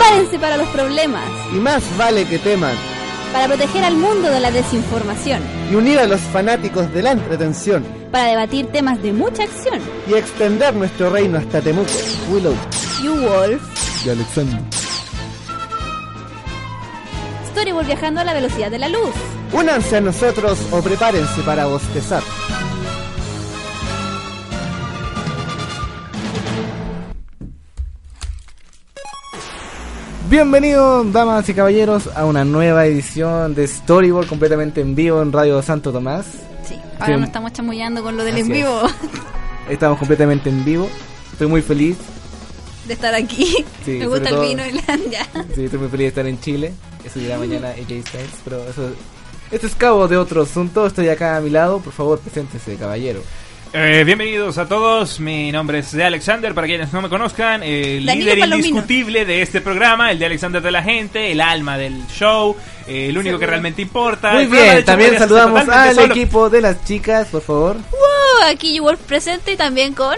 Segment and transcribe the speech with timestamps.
[0.00, 2.74] Prepárense para los problemas, Y más vale que teman.
[3.34, 7.84] para proteger al mundo de la desinformación, Y unir a los fanáticos de la entretención.
[8.10, 9.78] para debatir temas de mucha acción.
[10.08, 11.90] Y extender nuestro reino hasta Temuco.
[12.30, 12.54] Willow
[13.04, 13.62] You Wolf,
[14.06, 14.60] y Alexander.
[17.52, 19.10] Storyboard viajando a la velocidad de la luz.
[19.52, 22.22] Únanse a nosotros o prepárense para bostezar.
[30.30, 35.60] Bienvenidos, damas y caballeros, a una nueva edición de Storyboard completamente en vivo en Radio
[35.60, 36.24] Santo Tomás.
[36.64, 37.20] Sí, ahora Sí.
[37.20, 38.56] nos estamos chamullando con lo del Así en es.
[38.58, 38.80] vivo
[39.68, 40.88] Estamos completamente en vivo.
[41.32, 41.96] Estoy muy feliz.
[42.86, 43.64] de estar aquí.
[43.84, 44.62] Sí, Me gusta el vino
[45.10, 45.24] ya.
[45.54, 46.72] Sí, estoy muy feliz de estar en Chile.
[47.04, 48.90] Eso dirá mañana AJ Styles, pero eso...
[49.50, 50.86] Esto es cabo de otro asunto.
[50.86, 51.80] Estoy acá a mi lado.
[51.80, 53.20] Por favor, preséntese, caballero.
[53.72, 58.04] Eh, bienvenidos a todos, mi nombre es de Alexander, para quienes no me conozcan, el
[58.04, 58.66] Danilo líder Palomino.
[58.68, 62.56] indiscutible de este programa, el de Alexander de la gente, el alma del show,
[62.88, 64.32] eh, el único que realmente importa.
[64.32, 66.12] Muy bien, hecho, también saludamos al solo.
[66.12, 67.76] equipo de las chicas, por favor.
[67.76, 70.16] Uh, aquí You Wolf presente y también con...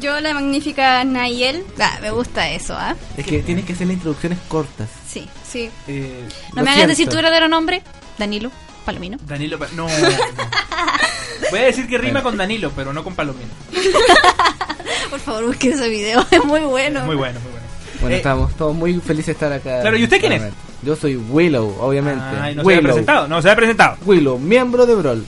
[0.00, 1.64] Yo, la magnífica Nayel.
[1.78, 2.96] Ah, me gusta eso, ¿ah?
[3.18, 4.88] Es que tienes que hacer las introducciones cortas.
[5.06, 5.28] Sí.
[5.46, 5.68] Sí.
[5.86, 6.26] Eh,
[6.56, 7.82] No me hagas decir tu verdadero nombre.
[8.16, 8.50] Danilo
[8.86, 9.18] Palomino.
[9.26, 9.90] Danilo, Pa- no, no.
[11.50, 13.50] Voy a decir que rima con Danilo, pero no con Palomino.
[15.10, 16.24] Por favor, busquen ese video.
[16.30, 17.04] Es muy bueno.
[17.04, 17.66] Muy bueno, muy bueno.
[18.00, 19.80] Bueno, Eh, estamos todos muy felices de estar acá.
[19.82, 20.42] Claro, ¿y usted quién es?
[20.82, 22.22] Yo soy Willow, obviamente.
[22.40, 22.82] Ay, no se ha Willow.
[22.82, 23.96] presentado, no se ha presentado.
[24.04, 25.24] Willow, miembro de Brawl.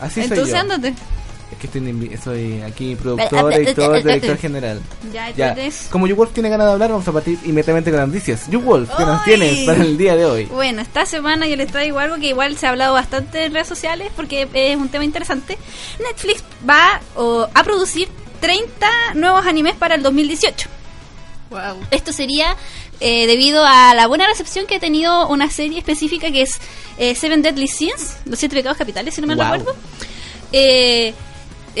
[0.00, 0.60] Así soy Entonces yo.
[0.60, 0.94] ándate.
[1.60, 4.80] Es que estoy, soy aquí productor, editor, director general.
[5.12, 5.88] Ya, Ya, entonces...
[5.90, 8.48] como YouWolf tiene ganas de hablar, vamos a partir inmediatamente con las noticias.
[8.48, 10.44] YouWolf, ¿qué nos tienes para el día de hoy?
[10.44, 13.66] Bueno, esta semana yo les traigo algo que igual se ha hablado bastante en redes
[13.66, 15.58] sociales porque es un tema interesante.
[15.98, 18.08] Netflix va o, a producir
[18.40, 18.86] 30
[19.16, 20.68] nuevos animes para el 2018.
[21.50, 21.58] Wow.
[21.90, 22.56] Esto sería
[23.00, 26.60] eh, debido a la buena recepción que ha tenido una serie específica que es
[26.98, 29.44] eh, Seven Deadly Sins, los siete pecados capitales, si no me Wow.
[29.44, 29.74] recuerdo.
[30.52, 31.14] Eh,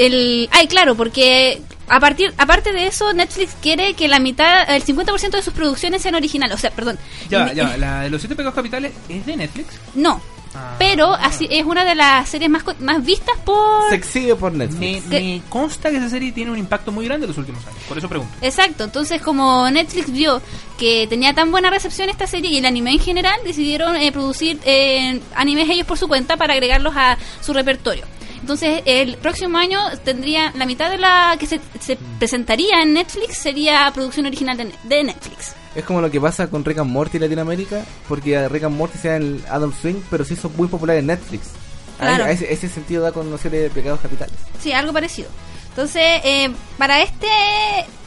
[0.06, 4.84] el, ay, claro, porque a partir, aparte de eso, Netflix quiere que la mitad, el
[4.84, 6.56] 50% de sus producciones sean originales.
[6.56, 6.98] O sea, perdón.
[7.30, 9.68] Ya, Eh, ya, la de los siete pecados capitales es de Netflix.
[9.94, 10.20] No,
[10.54, 10.76] Ah.
[10.78, 13.90] pero así es una de las series más, co- más vistas por...
[13.90, 15.04] Se exhibe por Netflix.
[15.06, 17.78] Me, me consta que esa serie tiene un impacto muy grande en los últimos años,
[17.86, 18.32] por eso pregunto.
[18.40, 20.40] Exacto, entonces como Netflix vio
[20.78, 24.58] que tenía tan buena recepción esta serie y el anime en general, decidieron eh, producir
[24.64, 28.04] eh, animes ellos por su cuenta para agregarlos a su repertorio.
[28.40, 33.38] Entonces el próximo año tendría la mitad de la que se, se presentaría en Netflix
[33.38, 35.54] sería producción original de, de Netflix.
[35.74, 38.98] Es como lo que pasa con Rick and Morty en Latinoamérica, porque Rick and Morty
[38.98, 41.50] sea en Adam Swing, pero se hizo muy popular en Netflix.
[41.98, 42.24] Claro.
[42.24, 44.34] a ese, ese sentido da con una serie de pecados capitales.
[44.60, 45.28] Sí, algo parecido.
[45.70, 47.28] Entonces, eh, para este,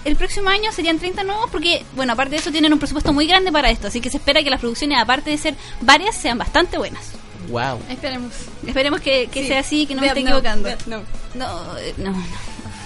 [0.04, 3.28] el próximo año serían 30 nuevos porque, bueno, aparte de eso tienen un presupuesto muy
[3.28, 6.38] grande para esto, así que se espera que las producciones, aparte de ser varias, sean
[6.38, 7.12] bastante buenas.
[7.50, 7.80] Wow.
[7.90, 8.34] Esperemos.
[8.66, 9.48] Esperemos que, que Sí.
[9.48, 10.70] sea así, que no me esté equivocando.
[10.88, 10.98] No,
[11.78, 12.18] eh, no, no.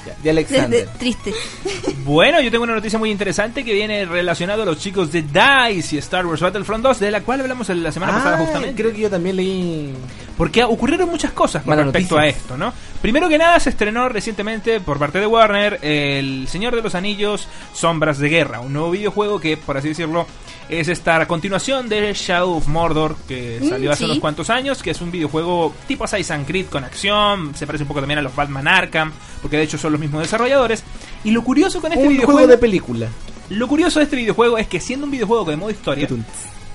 [0.06, 0.70] De De- Alexander.
[0.88, 1.34] de- triste.
[2.06, 5.96] Bueno, yo tengo una noticia muy interesante que viene relacionado a los chicos de DICE
[5.96, 8.80] y Star Wars Battlefront 2, de la cual hablamos la semana pasada Ah, justamente.
[8.80, 9.92] creo que yo también leí.
[10.38, 12.36] Porque ocurrieron muchas cosas con Malas respecto noticias.
[12.36, 12.72] a esto, ¿no?
[13.02, 17.48] Primero que nada, se estrenó recientemente por parte de Warner El Señor de los Anillos,
[17.74, 20.28] Sombras de Guerra, un nuevo videojuego que, por así decirlo,
[20.70, 24.06] es esta continuación de Shadow of Mordor, que Mm, salió hace sí.
[24.06, 27.88] unos cuantos años, que es un videojuego tipo Assassin's Creed con acción, se parece un
[27.88, 29.12] poco también a los Batman Arkham,
[29.42, 30.84] porque de hecho son los mismos desarrolladores.
[31.24, 32.40] Y lo curioso con este un videojuego...
[32.40, 33.08] juego de película.
[33.50, 36.08] Lo curioso de este videojuego es que siendo un videojuego de modo historia,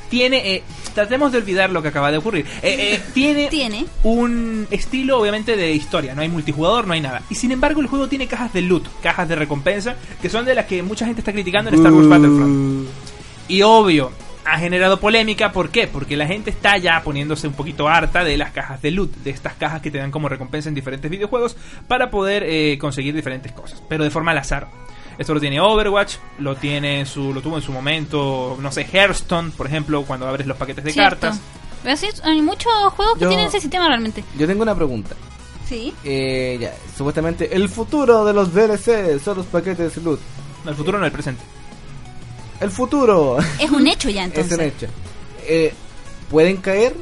[0.08, 0.62] tiene, eh,
[0.92, 2.44] tratemos de olvidar lo que acaba de ocurrir.
[2.62, 3.86] Eh, eh, tiene, Tiene.
[4.02, 7.22] un estilo obviamente de historia, no hay multijugador, no hay nada.
[7.30, 10.54] Y sin embargo el juego tiene cajas de loot, cajas de recompensa, que son de
[10.54, 12.88] las que mucha gente está criticando en Star Wars Battlefront.
[13.50, 14.12] Y obvio,
[14.44, 15.86] ha generado polémica, ¿por qué?
[15.86, 19.30] Porque la gente está ya poniéndose un poquito harta de las cajas de loot, de
[19.30, 21.56] estas cajas que te dan como recompensa en diferentes videojuegos
[21.88, 24.68] para poder eh, conseguir diferentes cosas, pero de forma al azar.
[25.18, 28.86] Esto lo tiene Overwatch, lo tiene en su, lo tuvo en su momento, no sé,
[28.90, 31.20] Hearthstone, por ejemplo, cuando abres los paquetes de Cierto.
[31.20, 31.40] cartas.
[31.82, 34.24] Pero sí, hay muchos juegos que Yo- tienen ese sistema realmente.
[34.38, 35.16] Yo tengo una pregunta.
[35.68, 35.92] Sí.
[36.04, 40.20] Eh, ya, supuestamente el futuro de los DLC son los paquetes de loot.
[40.64, 41.42] No, el futuro no el presente.
[42.60, 44.58] El futuro Es un hecho ya es entonces.
[44.58, 44.86] un hecho.
[45.46, 45.72] Eh,
[46.30, 46.94] ¿Pueden caer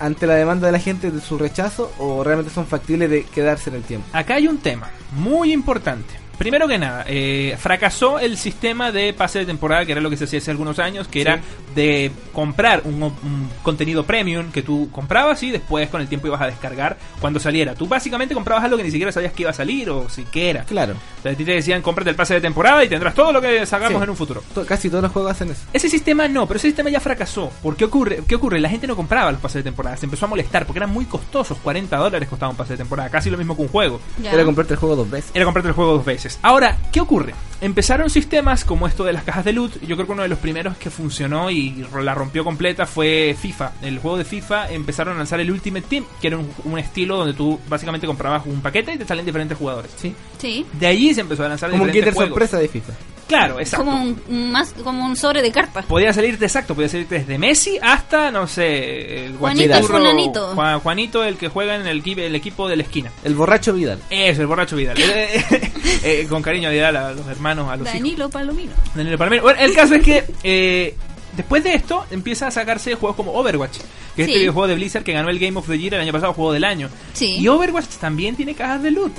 [0.00, 3.70] ante la demanda de la gente de su rechazo o realmente son factibles de quedarse
[3.70, 4.06] en el tiempo?
[4.12, 6.14] Acá hay un tema muy importante.
[6.42, 10.16] Primero que nada, eh, fracasó el sistema de pase de temporada, que era lo que
[10.16, 11.40] se hacía hace algunos años, que era
[11.74, 16.40] de comprar un, un contenido premium que tú comprabas y después con el tiempo ibas
[16.42, 17.74] a descargar cuando saliera.
[17.74, 20.50] Tú básicamente comprabas algo que ni siquiera sabías que iba a salir o si que
[20.50, 20.64] era.
[20.64, 20.94] Claro.
[21.18, 23.40] O sea, a ti te decían, cómprate el pase de temporada y tendrás todo lo
[23.40, 24.04] que sacamos Sí.
[24.04, 24.42] en un futuro.
[24.66, 25.62] Casi todos los juegos hacen eso.
[25.72, 27.50] Ese sistema no, pero ese sistema ya fracasó.
[27.62, 28.22] ¿Por qué ocurre?
[28.26, 28.60] ¿Qué ocurre?
[28.60, 31.04] La gente no compraba los pases de temporada, se empezó a molestar porque eran muy
[31.04, 34.00] costosos, 40 dólares costaba un pase de temporada, casi lo mismo que un juego.
[34.22, 34.32] Ya.
[34.32, 35.30] Era comprarte el juego dos veces.
[35.34, 36.31] Era comprarte el juego dos veces.
[36.42, 37.34] Ahora, ¿qué ocurre?
[37.60, 39.80] Empezaron sistemas como esto de las cajas de loot.
[39.82, 43.72] Yo creo que uno de los primeros que funcionó y la rompió completa fue FIFA.
[43.82, 47.18] El juego de FIFA empezaron a lanzar el Ultimate Team, que era un, un estilo
[47.18, 49.92] donde tú básicamente comprabas un paquete y te salen diferentes jugadores.
[49.96, 50.12] Sí.
[50.38, 50.66] Sí.
[50.72, 52.30] De allí se empezó a lanzar Como un diferentes Getter juegos.
[52.50, 52.92] sorpresa de FIFA.
[53.28, 53.86] Claro, exacto.
[53.86, 55.86] Como un, más, como un sobre de cartas.
[55.86, 60.52] Podía salirte exacto, podía salirte desde Messi hasta, no sé, el Juanito.
[60.54, 63.10] Juan- Juanito, el que juega en el, equi- el equipo de la esquina.
[63.24, 64.00] El borracho Vidal.
[64.10, 64.96] Eso, el borracho Vidal.
[66.04, 68.00] Eh, con cariño a Vidal, a los hermanos, a los hijos.
[68.00, 68.72] Danilo Palomino.
[68.94, 69.42] Danilo Palomino.
[69.44, 70.96] Bueno, el caso es que eh,
[71.36, 73.78] después de esto empieza a sacarse juegos como Overwatch,
[74.16, 76.12] que es este videojuego de Blizzard que ganó el Game of the Year el año
[76.12, 76.88] pasado, juego del año.
[77.12, 77.36] Sí.
[77.38, 79.12] Y Overwatch también tiene cajas de loot.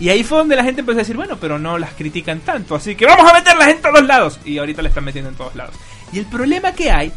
[0.00, 2.74] Y ahí fue donde la gente empezó a decir, bueno, pero no las critican tanto,
[2.74, 4.38] así que vamos a meterlas en todos lados.
[4.44, 5.74] Y ahorita la están metiendo en todos lados.
[6.12, 7.12] Y el problema que hay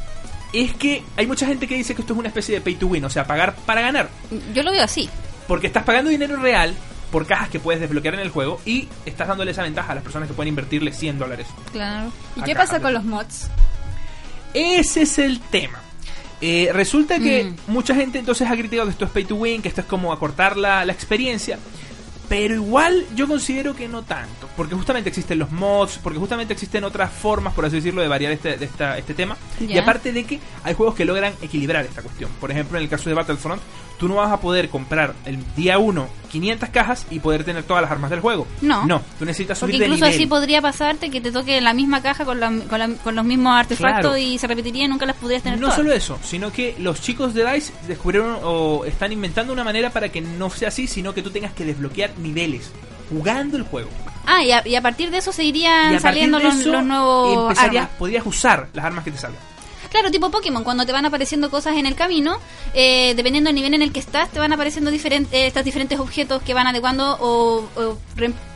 [0.54, 2.88] es que hay mucha gente que dice que esto es una especie de pay to
[2.88, 4.10] win, o sea, pagar para ganar.
[4.54, 5.10] Yo lo veo así.
[5.48, 6.74] Porque estás pagando dinero real
[7.12, 10.04] por cajas que puedes desbloquear en el juego y estás dándole esa ventaja a las
[10.04, 11.48] personas que pueden invertirle 100 dólares.
[11.71, 12.12] Claro.
[12.36, 13.50] ¿Y qué pasa con los mods?
[14.54, 15.80] Ese es el tema.
[16.42, 17.71] Eh, resulta que Mm.
[17.71, 20.13] mucha gente entonces ha criticado que esto es pay to win, que esto es como
[20.13, 21.60] acortar la, la experiencia.
[22.30, 24.48] Pero igual yo considero que no tanto.
[24.56, 28.31] Porque justamente existen los mods, porque justamente existen otras formas, por así decirlo, de variar
[28.31, 29.36] este, de esta, este tema.
[29.60, 32.30] Y aparte de que hay juegos que logran equilibrar esta cuestión.
[32.40, 33.62] Por ejemplo, en el caso de Battlefront,
[34.00, 37.81] tú no vas a poder comprar el día 1 500 cajas y poder tener todas
[37.81, 38.48] las armas del juego.
[38.62, 38.86] No.
[38.86, 40.16] No, tú necesitas Porque subir de incluso nivel.
[40.19, 43.25] así podría pasarte que te toque la misma caja con, la- con, la- con los
[43.25, 44.18] mismos artefactos Claro.
[44.18, 45.75] y se repetiría y nunca las pudieras tener No todas.
[45.78, 50.10] solo eso, sino que los chicos de DICE descubrieron o están inventando una manera para
[50.10, 52.72] que no sea así, sino que tú tengas que desbloquear niveles
[53.10, 53.90] jugando el juego.
[54.28, 57.57] Ah, y a, y a partir de eso se irían saliendo de los, los nuevos
[57.57, 57.90] armas.
[57.98, 59.42] podrías usar las armas que te salgan.
[59.90, 62.38] Claro, tipo Pokémon, cuando te van apareciendo cosas en el camino,
[62.76, 66.44] eh, dependiendo del nivel en el que estás, te van apareciendo diferentes, eh, diferentes objetos
[66.44, 67.98] que van adecuando o, o,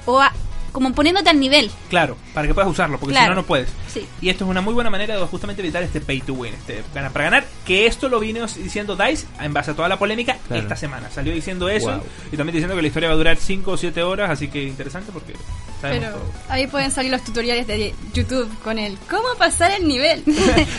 [0.06, 0.32] o a-
[0.74, 1.72] como poniéndote al nivel.
[1.90, 3.70] Claro, para que puedas usarlo, porque si no, no puedes.
[3.94, 4.06] Sí.
[4.22, 6.84] Y esto es una muy buena manera de justamente evitar este pay to win, este
[6.94, 7.46] ganar para ganar.
[7.66, 10.62] Que esto lo vino diciendo DICE en base a toda la polémica Claro.
[10.64, 11.10] esta semana.
[11.10, 12.02] Salió diciendo eso Wow.
[12.34, 14.64] y también diciendo que la historia va a durar 5 o 7 horas, así que
[14.64, 15.34] interesante porque
[15.80, 16.32] sabemos Pero todo.
[16.50, 20.24] ahí pueden salir los tutoriales de YouTube con el cómo pasar el nivel.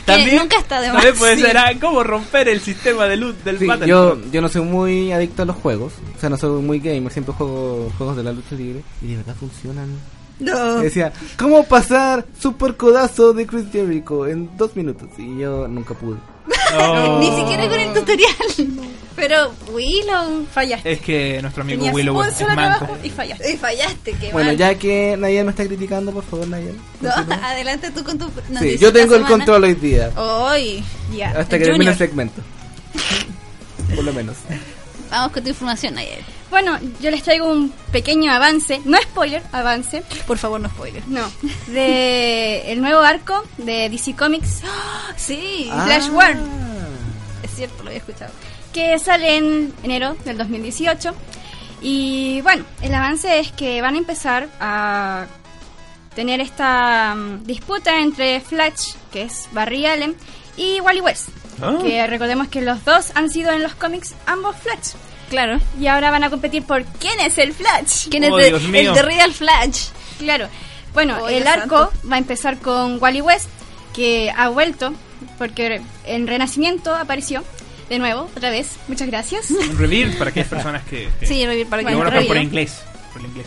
[0.06, 0.96] Que nunca está de más.
[0.96, 4.48] También puede ser ah, cómo romper el sistema de loot del Sí, yo, yo no
[4.48, 5.92] soy muy adicto a los juegos.
[6.16, 7.10] O sea, no soy muy gamer.
[7.12, 8.82] Siempre juego juegos de la lucha libre.
[9.02, 9.34] Y de verdad
[10.40, 10.80] No.
[10.80, 15.08] Decía, ¿cómo pasar super codazo de Chris Jericho en dos minutos?
[15.16, 16.16] Y yo nunca pude.
[16.76, 17.18] Oh.
[17.20, 18.34] Ni siquiera con el tutorial.
[19.14, 20.90] Pero Willow, Fallaste.
[20.92, 22.54] Es que nuestro amigo Tenías Willow un es, manco.
[22.54, 23.52] trabajo y fallaste.
[23.52, 24.56] eh, fallaste, qué Bueno, mal.
[24.56, 26.76] ya que Nayel me está criticando, por favor, Nayel.
[27.00, 27.10] No,
[27.42, 28.28] adelante tú con tu
[28.58, 30.10] Sí, yo tengo el control hoy día.
[30.16, 30.82] Hoy,
[31.16, 31.30] Ya.
[31.30, 32.42] Hasta que termine el segmento.
[33.94, 34.36] Por lo menos.
[35.10, 36.18] vamos con tu información ayer.
[36.54, 41.02] Bueno, yo les traigo un pequeño avance, no spoiler, avance, Por favor, no spoiler.
[41.08, 41.28] no,
[41.66, 44.60] de el nuevo arco de DC Comics
[45.16, 45.82] Sí, Ah.
[45.84, 46.36] Flash War.
[47.42, 48.32] es cierto, lo había escuchado.
[48.72, 51.12] que sale en enero del 2018.
[51.82, 55.26] Y bueno, el avance es que van a empezar a
[56.14, 60.14] tener esta mm, disputa entre Flash, que es Barry Allen,
[60.56, 61.30] y Wally West.
[61.60, 61.78] Ah.
[61.82, 64.94] Que recordemos que los dos han sido en los cómics ambos Flash.
[65.34, 65.58] Claro.
[65.80, 68.08] Y ahora van a competir por quién es el Flash.
[68.08, 68.90] ¿Quién Oh, es mío.
[68.90, 69.88] el de Real Flash?
[70.18, 70.48] Claro.
[70.92, 72.08] Bueno, Oh, el arco santo.
[72.10, 73.48] va a empezar con Wally West,
[73.92, 74.94] que ha vuelto,
[75.38, 77.42] porque en Renacimiento apareció
[77.88, 78.76] de nuevo, otra vez.
[78.88, 79.50] Muchas gracias.
[79.50, 82.36] Un Rebirth para aquellas personas que, que, Sí, Revir, para que que bueno, no por
[82.36, 82.82] inglés.
[83.12, 83.46] Por el inglés.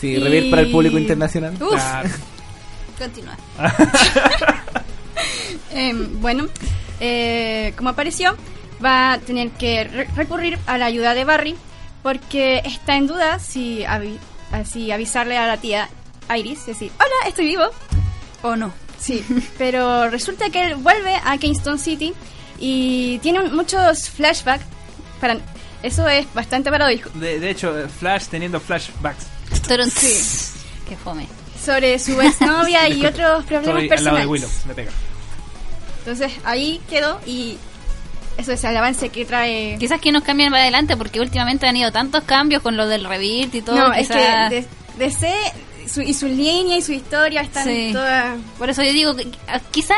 [0.00, 1.54] Sí, Y- para el público internacional.
[1.60, 2.08] Uf, Claro.
[2.98, 3.36] continúa.
[5.72, 6.48] Em, bueno,
[7.00, 8.36] eh, como apareció,
[8.84, 11.56] va a tener que re- recurrir a la ayuda de Barry
[12.02, 14.18] porque está en duda si, avi-
[14.52, 15.88] así avisarle a la tía
[16.36, 17.64] Iris, decir, hola, estoy vivo.
[18.42, 18.72] ¿O no?
[18.98, 19.24] Sí,
[19.58, 22.14] pero resulta que él vuelve a Kingston City
[22.58, 24.64] y tiene un- muchos flashbacks.
[25.20, 25.36] Para,
[25.82, 27.10] eso es bastante paradójico.
[27.14, 29.26] De, de hecho, eh, Flash teniendo flashbacks.
[29.90, 30.52] Sí.
[30.88, 31.26] Qué fome.
[31.64, 34.26] Sobre su exnovia y otros problemas Estoy al lado de personales.
[34.28, 34.90] Willow, me pega.
[36.00, 37.58] Entonces ahí quedó y
[38.38, 39.76] eso es el avance que trae.
[39.78, 43.04] Quizás que nos cambien más adelante porque últimamente han ido tantos cambios con lo del
[43.04, 43.76] Revit y todo.
[43.76, 44.66] no, es que quizás- de-
[44.98, 45.34] DC
[45.86, 47.90] su, y su línea y su historia están Sí.
[47.92, 48.36] todas...
[48.58, 49.94] Por eso yo digo, que, a- quizá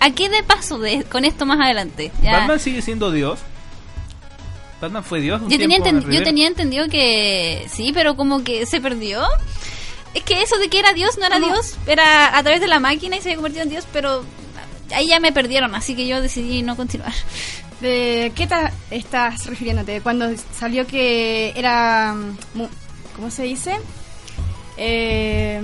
[0.00, 2.12] a qué de paso de, con esto más adelante.
[2.22, 2.32] Ya.
[2.38, 3.38] Batman sigue siendo Dios.
[4.80, 5.42] Batman fue Dios.
[5.42, 8.80] un Yo tenía, tiempo en enten- yo tenía entendido que sí, pero como que se
[8.80, 9.22] perdió.
[10.14, 12.78] Es que eso de que era Dios no era Dios, era a través de la
[12.80, 14.24] máquina y se había convertido en Dios, pero
[14.94, 17.12] ahí ya me perdieron, así que yo decidí no continuar.
[17.80, 18.48] ¿De qué
[18.90, 20.00] estás refiriéndote?
[20.00, 22.12] Cuando salió que era...
[22.14, 22.62] mm,
[23.16, 23.76] ¿Cómo se dice?
[24.76, 25.60] Eh,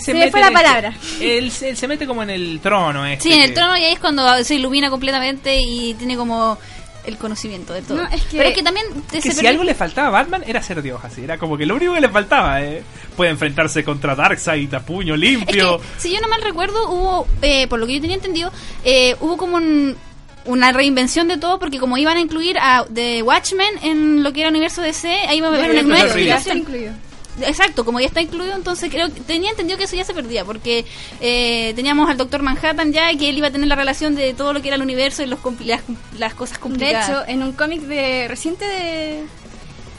[0.00, 0.92] Se me mete fue la este- palabra.
[1.20, 3.06] Él, se- él se mete como en el trono.
[3.06, 6.58] Este, Sí, en el trono y ahí es cuando se ilumina completamente y tiene como
[7.06, 8.02] el conocimiento de todo.
[8.02, 10.44] No, es que- Pero es que también Que si perdió- algo le faltaba a Batman
[10.46, 11.22] era ser Dios, así.
[11.24, 12.60] Era como que lo único que le faltaba.
[12.62, 12.82] Eh.
[13.16, 15.78] Puede enfrentarse contra Darkseid a puño Es limpio.
[15.78, 18.52] que, si yo no mal recuerdo, hubo, eh, por lo que yo tenía entendido,
[18.84, 19.96] eh, hubo como un-
[20.44, 24.40] una reinvención de todo, porque como iban a incluir a The Watchmen en lo que
[24.40, 26.58] era el universo DC, ahí iba a haber una nueva explicación.
[26.58, 26.92] incluido.
[27.42, 30.44] Exacto, como ya está incluido, entonces creo que tenía entendido que eso ya se perdía,
[30.44, 30.84] porque
[31.20, 34.34] eh, teníamos al Doctor Manhattan ya, y que él iba a tener la relación de
[34.34, 35.82] todo lo que era el universo y los compli- las,
[36.18, 37.08] las cosas De complicadas.
[37.08, 39.24] hecho, en un cómic de reciente de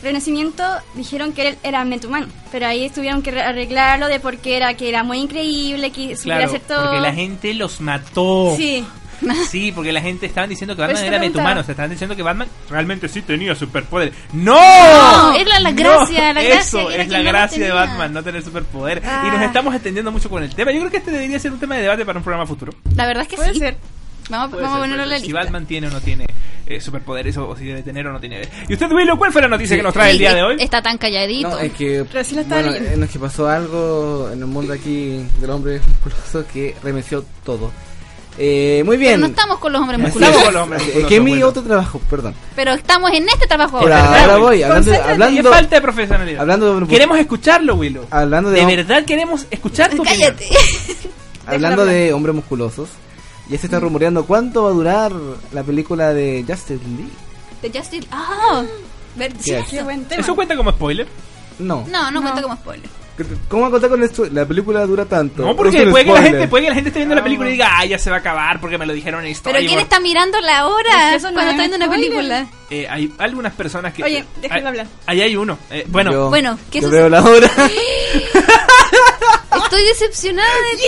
[0.04, 0.64] Renacimiento
[0.96, 4.88] dijeron que él era metahumano, pero ahí tuvieron que arreglarlo de por qué era que
[4.90, 6.84] era muy increíble, que supiera Claro, hacer todo.
[6.84, 8.54] porque la gente los mató.
[8.58, 8.86] Sí,
[9.50, 11.62] Sí, porque la gente estaban diciendo que Por Batman era metahumano.
[11.62, 14.14] O sea, estaban diciendo que Batman realmente sí tenía superpoderes.
[14.34, 14.54] ¡No!
[14.56, 17.72] No, era la No, gracia, la gracia, Eso era es que la no gracia de.
[17.72, 19.04] Batman, no tener superpoderes.
[19.04, 19.46] Y nos Ah.
[19.46, 20.72] estamos extendiendo mucho con el tema.
[20.72, 22.74] Yo creo que este debería ser un tema de debate para un programa futuro.
[22.96, 23.60] La verdad es que puede sí.
[23.60, 23.78] ser.
[24.30, 25.22] Vamos, Puede vamos a ponerlo en la ser.
[25.22, 25.42] Si lista.
[25.44, 26.26] Batman tiene o no tiene
[26.68, 28.42] eh, superpoderes, o, o si debe tener o no tiene.
[28.68, 30.56] Y usted, Willow, ¿cuál fue la noticia que nos trae el día de hoy?
[30.60, 31.50] Está tan calladito.
[31.50, 32.04] No, es que.
[32.04, 37.26] Bueno, no, es que pasó algo en el mundo aquí del hombre musculoso que remeció
[37.44, 37.72] todo.
[38.42, 39.16] Eh, muy bien.
[39.16, 40.34] Pero no estamos con los hombres musculosos.
[40.36, 40.46] Estamos es.
[40.46, 41.48] con los hombres musculosos, que es mi bueno.
[41.50, 42.34] otro trabajo, perdón.
[42.56, 43.96] Pero estamos en este trabajo ahora.
[44.02, 44.92] verdad, ahora voy, hablando.
[44.92, 46.42] Qué hablando, falta de profesionalidad.
[46.42, 48.06] hablando de Queremos escucharlo, Willow.
[48.10, 50.04] hablando de, De verdad queremos escuchar tu.
[50.04, 50.48] Cállate.
[51.46, 52.90] hablando de hombres musculosos.
[53.50, 55.12] Ya se está rumoreando cuánto va a durar
[55.52, 57.12] la película de Justice League.
[57.62, 58.08] De Justice.
[58.12, 58.64] Ah,
[59.16, 59.68] ver- ¿Qué sí, es?
[59.68, 60.22] Qué buen tema.
[60.22, 61.08] ¿Eso cuenta como spoiler?
[61.60, 61.86] No.
[61.88, 62.22] No, no, No.
[62.22, 62.90] cuenta como spoiler.
[63.50, 64.26] ¿Cómo va a contar con esto?
[64.32, 65.44] La película dura tanto.
[65.46, 67.26] No, porque puede que, la gente, puede que la gente esté viendo la No.
[67.26, 69.40] película y diga, ah, ya se va a acabar porque me lo dijeron en Pero
[69.40, 69.68] Storyboard.
[69.68, 72.10] ¿quién está mirando la hora Es que no cuando es está viendo una spoiler.
[72.12, 72.48] película?
[72.70, 74.06] Eh, hay algunas personas que...
[74.06, 74.88] Oye, déjalo Ahí- hablar.
[75.06, 75.60] Ahí hay uno.
[75.70, 77.52] Eh, bueno, Yo- Bueno, ¿qué yo veo la hora.
[79.64, 80.84] Estoy decepcionada de ti.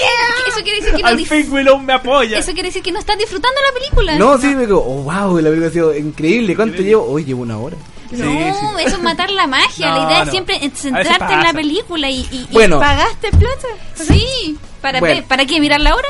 [0.48, 2.38] Eso quiere decir que no al fin Willow me apoya.
[2.40, 4.16] Eso quiere decir que no estás disfrutando la película.
[4.18, 6.56] no, sí, me digo, oh, wow, la película ha sido increíble.
[6.56, 7.06] ¿Cuánto llevo?
[7.06, 7.76] Hoy llevo una hora.
[8.12, 8.84] Sí, no, sí.
[8.86, 9.90] eso es matar la magia.
[9.92, 10.24] No, la idea no.
[10.26, 13.68] es siempre centrarte en la película y, y- ¿Pagaste plata?
[13.96, 14.58] Sí.
[14.82, 15.24] ¿Para, Bueno.
[15.28, 15.60] ¿Para qué?
[15.60, 16.08] ¿Mirar la hora?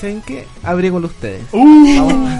[0.00, 0.46] ¿saben qué?
[0.62, 1.42] Abré con ustedes.
[1.52, 1.64] Uh,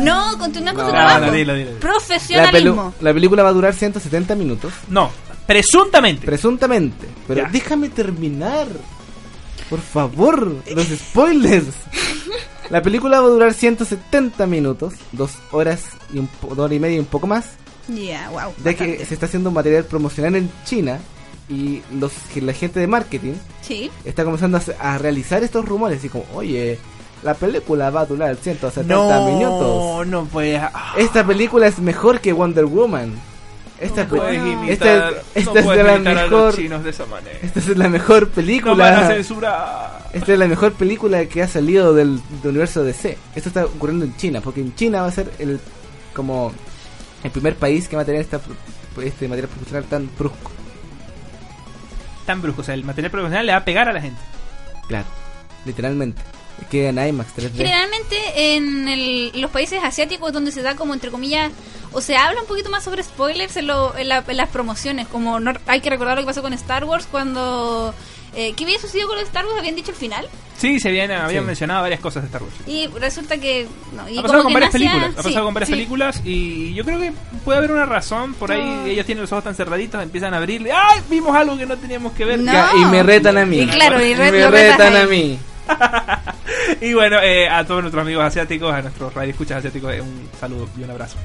[0.02, 1.26] No, continúa con No, tu no, trabajo.
[1.26, 1.70] no, dilo, dilo.
[1.70, 2.94] La, pelu- Profesionalismo.
[3.00, 5.10] la película va a durar 170 minutos, no,
[5.46, 6.26] presuntamente.
[6.26, 7.06] presuntamente.
[7.28, 7.48] Pero Ya.
[7.50, 8.66] déjame terminar.
[9.70, 11.64] Por favor, los spoilers.
[12.70, 16.80] La película va a durar 170 minutos, dos horas y un po- dos horas y
[16.80, 17.44] media y un poco más.
[17.88, 18.52] Ya, wow.
[18.64, 20.98] Ya que se está haciendo material promocional en China
[21.48, 23.90] y los que la gente de marketing Sí.
[24.04, 26.78] está comenzando a, realizar estos rumores y como, oye,
[27.22, 30.06] la película va a durar 170 no, minutos.
[30.06, 30.60] no puedes.
[30.62, 33.12] ah, Esta película es mejor que Wonder Woman.
[33.80, 36.84] Esta, no imitar, esta, esta no es puedes de la imitar a los mejor chinos
[36.84, 37.38] de esa manera.
[37.42, 39.06] esta es la mejor No van a película.
[39.08, 40.08] censurar.
[40.12, 43.18] esta es la mejor película que ha salido del, del universo DC.
[43.34, 45.60] Esto está ocurriendo en China, porque en China va a ser el
[46.14, 46.52] como
[47.24, 48.40] el primer país que va a tener esta,
[49.02, 50.50] este material promocional tan brusco.
[52.26, 54.20] Tan brusco, o sea, el material profesional le va a pegar a la gente.
[54.88, 55.06] Claro,
[55.64, 56.22] literalmente.
[56.70, 57.56] Que en IMAX 3D.
[57.56, 58.16] Generalmente
[58.56, 61.50] en el- los países asiáticos donde se da como entre comillas
[61.92, 65.08] o se habla un poquito más sobre spoilers en, lo- en la- en las promociones
[65.08, 67.92] como no, hay que recordar lo que pasó con Star Wars cuando
[68.36, 69.58] eh, ¿qué había sucedido con los Star Wars?
[69.58, 70.26] habían dicho el final
[70.56, 71.46] Sí, se habían, habían Sí.
[71.48, 72.54] mencionado varias cosas de Star Wars.
[72.66, 75.44] y resulta que no, y ha como pasado con que varias películas, ha sí, pasado
[75.44, 75.74] con varias sí.
[75.74, 77.12] películas y yo creo que
[77.44, 78.84] puede haber una razón, por ahí No.
[78.86, 81.00] ellos tienen los ojos tan cerraditos, empiezan a abrirle, ¡ay!
[81.10, 82.38] Vimos algo que no teníamos que ver.
[82.38, 82.52] No.
[82.80, 83.60] Y me retan a mí.
[83.60, 85.38] Y claro, y re- me retan a mí.
[86.80, 90.68] y bueno, eh, a todos nuestros amigos asiáticos, a nuestros radioescuchas asiáticos, eh, un saludo
[90.78, 91.16] y un abrazo.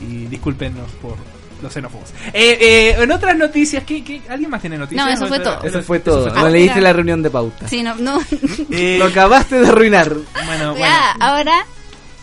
[0.00, 1.16] Y discúlpenos por
[1.62, 2.10] los xenófobos.
[2.32, 5.04] Eh, eh, en otras noticias, ¿qué, qué, alguien más tiene noticias?
[5.06, 5.62] No, eso ¿O fue todo.
[5.62, 6.30] Eso fue todo.
[6.30, 7.68] fue No Ah, leíste la reunión de pauta.
[7.68, 8.18] sí no no
[8.70, 10.08] Eh, Lo acabaste de arruinar.
[10.46, 10.78] bueno, bueno.
[10.78, 11.66] Ya, ahora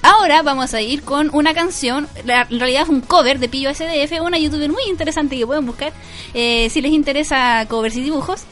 [0.04, 3.72] Ahora vamos a ir con una canción, la- en realidad es un cover de Pillo
[3.74, 5.92] SDF, una youtuber muy interesante que pueden buscar
[6.36, 8.44] eh, si les interesa covers y dibujos.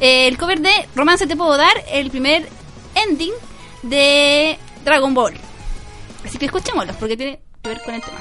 [0.00, 2.48] Eh, el cover de Romance Te Puedo Dar, el primer
[2.94, 3.32] ending
[3.82, 5.34] de Dragon Ball.
[6.24, 8.18] Así que escuchémoslos porque tiene que ver con el tema.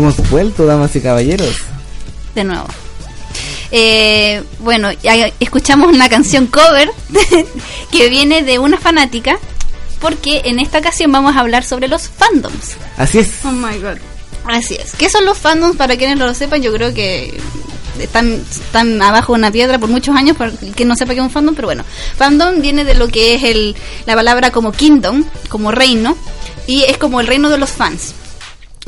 [0.00, 1.56] Hemos vuelto, damas y caballeros.
[2.34, 2.64] de nuevo.
[3.70, 6.90] Eh, bueno, ya escuchamos una canción cover
[7.92, 9.38] que viene de una fanática,
[10.00, 12.76] porque en esta ocasión vamos a hablar sobre los fandoms.
[12.96, 13.30] Así es.
[13.44, 13.98] Oh my god.
[14.46, 14.94] Así es.
[14.94, 15.76] ¿Qué son los fandoms?
[15.76, 17.38] Para quienes no lo sepan, yo creo que
[17.98, 21.26] están, están abajo de una piedra por muchos años, para que no sepa qué es
[21.26, 21.84] un fandom, pero bueno.
[22.16, 23.76] Fandom viene de lo que es el,
[24.06, 26.16] la palabra como kingdom, como reino,
[26.66, 28.14] y es como el reino de los fans.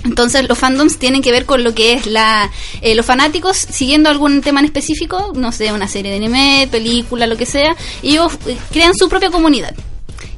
[0.04, 4.08] Entonces los fandoms tienen que ver con lo que es la eh, los fanáticos siguiendo
[4.08, 8.10] algún tema en específico, no sé, una serie de anime, película, lo que sea, y
[8.12, 9.74] ellos eh, crean su propia comunidad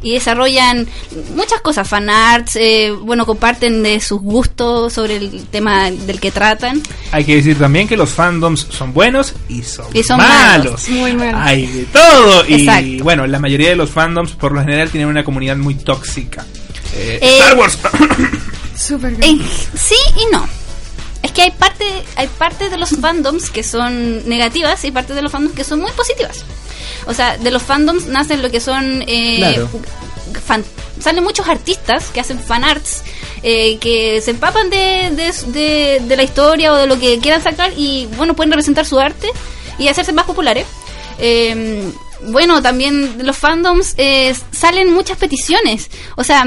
[0.02, 0.86] y desarrollan
[1.34, 6.82] muchas cosas, fanarts, eh, bueno, comparten de sus gustos sobre el tema del que tratan.
[7.10, 10.66] Hay que decir también que los fandoms son buenos y son, Y son malos.
[10.66, 10.88] malos.
[10.90, 11.40] Muy malos.
[11.42, 12.46] Hay de todo.
[12.46, 13.02] Y Exacto.
[13.02, 16.44] bueno, la mayoría de los fandoms por lo general tienen una comunidad muy tóxica.
[16.94, 17.78] Eh, Eh, Star Wars.
[18.76, 19.38] Super Eh,
[19.76, 20.46] sí y no.
[21.22, 21.84] Es que hay parte,
[22.16, 25.80] hay parte de los fandoms que son negativas y parte de los fandoms que son
[25.80, 26.44] muy positivas.
[27.06, 29.02] O sea, de los fandoms nacen lo que son...
[29.06, 29.70] Eh, Claro.
[30.46, 30.64] fan-
[31.00, 33.02] salen muchos artistas que hacen fanarts,
[33.42, 37.42] eh, que se empapan de, de, de- de la historia o de lo que quieran
[37.42, 39.28] sacar y, bueno, pueden representar su arte
[39.78, 40.66] y hacerse más populares.
[41.18, 41.90] Eh,
[42.28, 45.90] bueno, también de los fandoms eh, salen muchas peticiones.
[46.16, 46.44] O sea,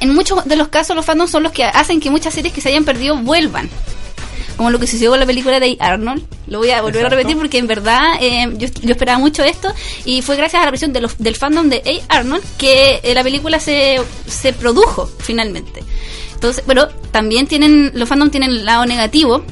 [0.00, 2.60] en muchos de los casos los fandoms son los que hacen que muchas series que
[2.60, 3.68] se hayan perdido vuelvan.
[4.56, 6.22] Como lo que sucedió con la película de Arnold.
[6.46, 7.14] Lo voy a volver Exacto.
[7.14, 9.72] a repetir porque en verdad eh, yo, yo esperaba mucho esto
[10.04, 12.18] y fue gracias a la presión de los, del fandom de A.
[12.18, 15.82] Arnold que eh, la película se, se produjo finalmente.
[16.34, 19.44] Entonces, pero también tienen, los fandoms tienen el lado negativo,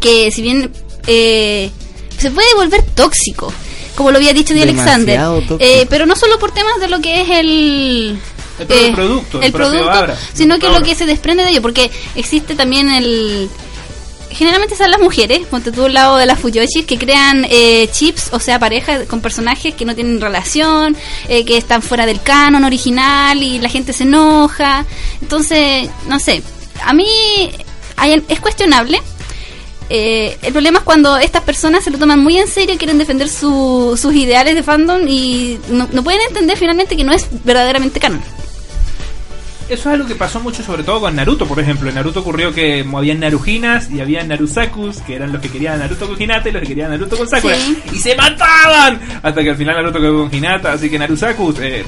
[0.00, 0.72] que si bien
[1.06, 1.70] eh,
[2.16, 3.52] se puede volver tóxico,
[3.94, 7.00] como lo había dicho Di Demasiado Alexander, eh, pero no solo por temas de lo
[7.00, 8.18] que es el
[8.58, 10.78] El propio producto, el el propio producto, obra, sino que obra.
[10.78, 13.48] lo que se desprende de ello, porque existe también el
[14.30, 18.30] generalmente son las mujeres, ponte tú al lado de las Fuyoshis, que crean eh, chips,
[18.32, 20.96] o sea, parejas con personajes que no tienen relación,
[21.28, 24.84] eh, que están fuera del canon original y la gente se enoja.
[25.22, 26.42] Entonces, no sé,
[26.84, 27.06] a mí
[27.96, 29.00] hay- es cuestionable.
[29.90, 32.98] Eh, el problema es cuando estas personas se lo toman muy en serio y quieren
[32.98, 37.26] defender su- sus ideales de fandom y no, no pueden entender finalmente que no es
[37.44, 38.22] verdaderamente canon.
[39.68, 41.88] Eso es algo que pasó mucho, sobre todo con Naruto, por ejemplo.
[41.88, 45.76] En Naruto ocurrió que había Narujinas y había Narusakus, que eran los que querían a
[45.78, 47.56] Naruto con Hinata y los que querían a Naruto con Sakura.
[47.56, 47.78] Sí.
[47.92, 49.00] ¡Y se mataban!
[49.22, 51.84] Hasta que al final Naruto quedó con Hinata, así que Narusakus, eh, eh,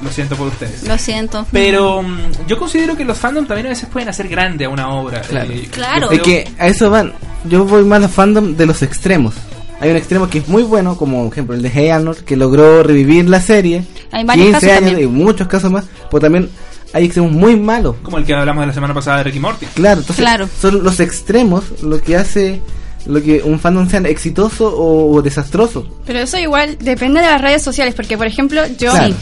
[0.00, 0.82] lo siento por ustedes.
[0.88, 1.46] Lo siento.
[1.52, 4.88] Pero mm, yo considero que los fandom también a veces pueden hacer grande a una
[4.88, 5.20] obra.
[5.20, 5.52] Claro.
[5.52, 6.08] Eh, Claro.
[6.10, 7.12] yo Es que a eso van.
[7.44, 9.34] Yo voy más a fandom de los extremos.
[9.80, 12.36] Hay un extremo que es muy bueno, como por ejemplo el de Hey Arnold, que
[12.36, 13.84] logró revivir la serie.
[14.12, 15.08] Hay varios 15 casos años también.
[15.08, 15.84] y muchos casos más.
[16.10, 16.50] Pero también
[16.92, 17.96] hay extremos muy malos.
[18.02, 19.66] Como el que hablamos de la semana pasada de Ricky Morty.
[19.74, 20.48] Claro, entonces Claro.
[20.60, 22.60] son los extremos lo que hace
[23.06, 25.86] lo que un fandom sea exitoso o, o desastroso.
[26.04, 29.14] Pero eso igual depende de las redes sociales, porque por ejemplo yo Claro.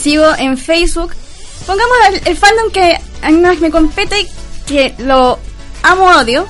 [0.00, 1.12] sigo en Facebook,
[1.66, 4.26] pongamos el, el fandom que a mí más me compete
[4.66, 5.38] que lo
[5.82, 6.46] amo odio,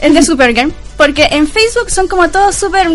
[0.00, 2.88] el de Supergirl, porque en Facebook son como todos súper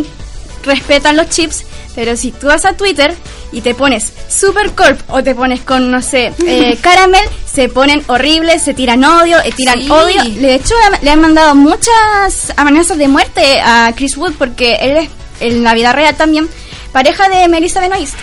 [0.67, 1.63] respetan los chips,
[1.95, 3.15] pero si tú vas a Twitter
[3.51, 8.61] y te pones Supercorp o te pones con, no sé, eh, Caramel, se ponen horribles,
[8.61, 9.89] se tiran odio, eh, tiran Sí.
[9.89, 10.23] odio.
[10.23, 15.09] De hecho, le han mandado muchas amenazas de muerte a Chris Wood porque él es,
[15.39, 16.47] en la vida real también,
[16.91, 18.15] pareja de Melissa Benoist.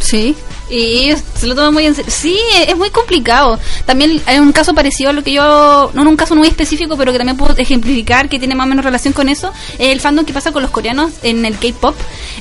[0.00, 0.34] Sí.
[0.70, 2.10] Y ellos se lo toman muy en serio.
[2.14, 3.58] Sí, es muy complicado.
[3.86, 6.96] También hay un caso parecido a lo que yo, no en un caso muy específico,
[6.96, 9.52] pero que también puedo ejemplificar que tiene más o menos relación con eso.
[9.78, 11.96] Es el fandom que pasa con los coreanos en el K-pop.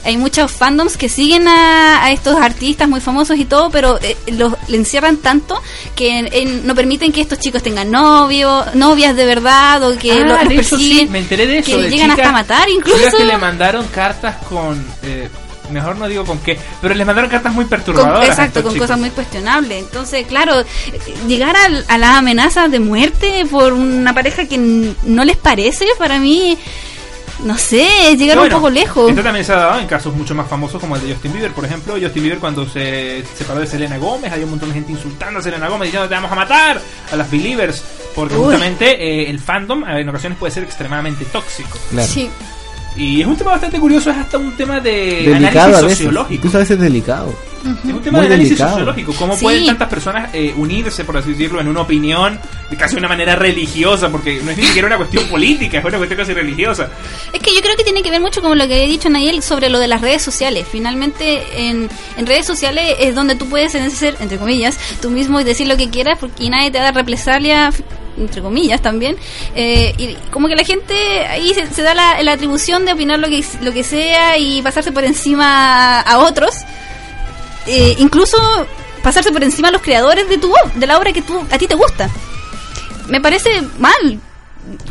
[0.06, 4.15] Hay muchos fandoms que siguen a, a estos artistas muy famosos y todo, pero eh,
[4.28, 5.60] los le encierran tanto
[5.96, 10.52] que no permiten que estos chicos tengan novio, novias de verdad o que Ah, lo-
[10.56, 11.72] los sí, me enteré de eso.
[11.72, 13.18] que de llegan chicas- hasta matar incluso.
[13.18, 14.86] que le mandaron cartas con.
[15.04, 15.28] eh,
[15.71, 18.21] mejor no digo con qué, pero les mandaron cartas muy perturbadoras.
[18.21, 18.88] a exacto, con chicos.
[18.88, 19.79] cosas muy cuestionables.
[19.84, 20.63] Entonces, claro,
[21.27, 24.58] llegar al- a, las amenazas de muerte por una pareja que
[25.03, 26.58] no les parece, para mí,
[27.43, 29.10] no sé, es llegar Bueno, un poco lejos.
[29.10, 31.51] Esto también se ha dado en casos mucho más famosos como el de Justin Bieber,
[31.51, 31.93] por ejemplo.
[31.93, 35.41] Justin Bieber cuando se separó de Selena Gómez, había un montón de gente insultando a
[35.41, 37.82] Selena Gómez diciendo te vamos a matar a las Believers.
[38.15, 38.43] Porque Uy.
[38.45, 41.77] justamente eh, el fandom eh, en ocasiones puede ser extremadamente tóxico.
[41.91, 42.08] Claro.
[42.12, 42.29] Sí.
[42.95, 45.97] Y es un tema bastante curioso, es hasta un tema de delicado a análisis veces.
[45.97, 46.34] sociológico.
[46.34, 47.34] Incluso a veces delicado.
[47.63, 48.69] Es un tema Muy de análisis delicado.
[48.72, 49.13] sociológico.
[49.17, 49.43] ¿Cómo Sí.
[49.43, 53.36] pueden tantas personas eh, unirse, por así decirlo, en una opinión de casi una manera
[53.36, 54.10] religiosa?
[54.10, 56.89] Porque no es ni siquiera una cuestión política, es una cuestión casi religiosa.
[57.34, 59.41] Es que yo creo que tiene que ver mucho con lo que había dicho Nayel
[59.43, 60.65] sobre lo de las redes sociales.
[60.72, 65.43] Finalmente, en, en redes sociales es donde tú puedes ser, entre comillas, tú mismo y
[65.43, 67.72] decir lo que quieras porque y nadie te da represalia
[68.17, 69.15] entre comillas también,
[69.56, 70.93] eh, y como que la gente
[71.28, 74.62] ahí se, se da la, la atribución de opinar lo que, lo que sea y
[74.62, 76.54] pasarse por encima a otros,
[77.69, 78.38] eh, incluso
[79.03, 81.67] pasarse por encima a los creadores de tu de la obra que tú, a ti
[81.67, 82.10] te gusta.
[83.08, 84.19] Me parece mal.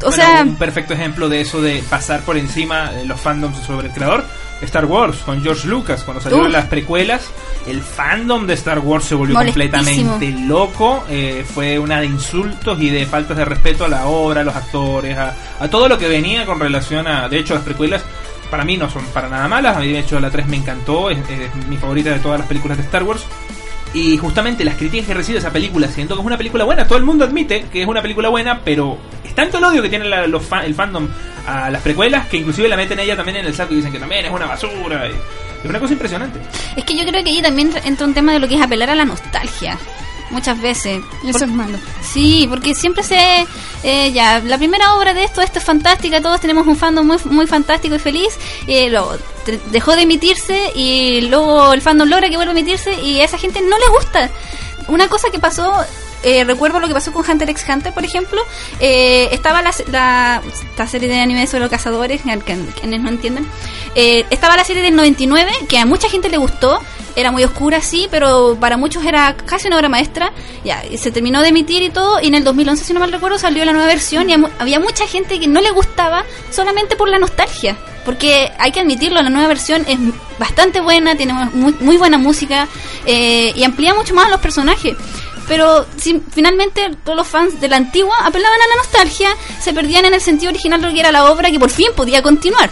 [0.02, 3.58] O Bueno, sea, un perfecto ejemplo de eso de pasar por encima de los fandoms
[3.64, 4.24] sobre el creador.
[4.62, 7.22] Star Wars con George Lucas, cuando salieron las precuelas,
[7.68, 11.04] el fandom de Star Wars se volvió completamente loco.
[11.08, 14.56] eh, fue una de insultos y de faltas de respeto a la obra, a los
[14.56, 17.28] actores, a, a todo lo que venía con relación a.
[17.28, 18.02] De hecho, las precuelas
[18.50, 19.76] para mí no son para nada malas.
[19.76, 21.18] A mí, de hecho, la 3 me encantó, es,
[21.68, 23.24] mi favorita de todas las películas de Star Wars.
[23.94, 26.98] Y justamente las críticas que recibe esa película, siento que es una película buena, todo
[26.98, 30.04] el mundo admite que es una película buena, pero es tanto el odio que tiene
[30.04, 31.08] la- los fa- el fandom
[31.46, 33.98] a las precuelas que inclusive la meten ella también en el saco y dicen que
[33.98, 35.06] también es una basura.
[35.06, 35.14] es
[35.70, 36.38] una cosa impresionante.
[36.76, 38.90] es que yo creo que ahí también entra un tema de lo que es apelar
[38.90, 39.78] a la nostalgia.
[40.30, 41.00] Muchas veces.
[41.24, 41.78] Eso es malo.
[42.02, 43.46] Sí, porque siempre se...
[43.82, 47.16] eh, ya, la primera obra de esto, esto es fantástica, todos tenemos un fandom muy,
[47.24, 48.36] muy fantástico y feliz,
[48.66, 53.20] luego te- dejó de emitirse y luego el fandom logra que vuelva a emitirse y
[53.20, 54.30] a esa gente no le gusta.
[54.88, 55.72] Una cosa que pasó...
[56.22, 58.40] eh, recuerdo lo que pasó con Hunter x Hunter, por ejemplo.
[58.81, 60.42] eh, estaba la, la-
[60.88, 62.38] serie de anime sobre los cazadores, que-
[62.81, 63.46] quienes no entienden.
[63.94, 66.81] Eh, estaba la serie del 99, que a mucha gente le gustó.
[67.16, 70.31] Era muy oscura, sí, pero para muchos era casi una obra maestra.
[70.64, 72.20] Ya, y se terminó de emitir y todo.
[72.20, 74.31] Y en el 2011, si no mal recuerdo, salió la nueva versión.
[74.31, 77.76] Y había mucha gente que no le gustaba solamente por la nostalgia.
[78.04, 79.98] Porque hay que admitirlo, la nueva versión es
[80.38, 82.68] bastante buena, tiene muy, buena música
[83.04, 84.96] eh, y amplía mucho más los personajes.
[85.48, 89.30] Pero si, finalmente todos los fans de la antigua apelaban a la nostalgia,
[89.61, 91.88] se perdían en el sentido original de lo que era la obra que por fin
[91.96, 92.70] podía continuar.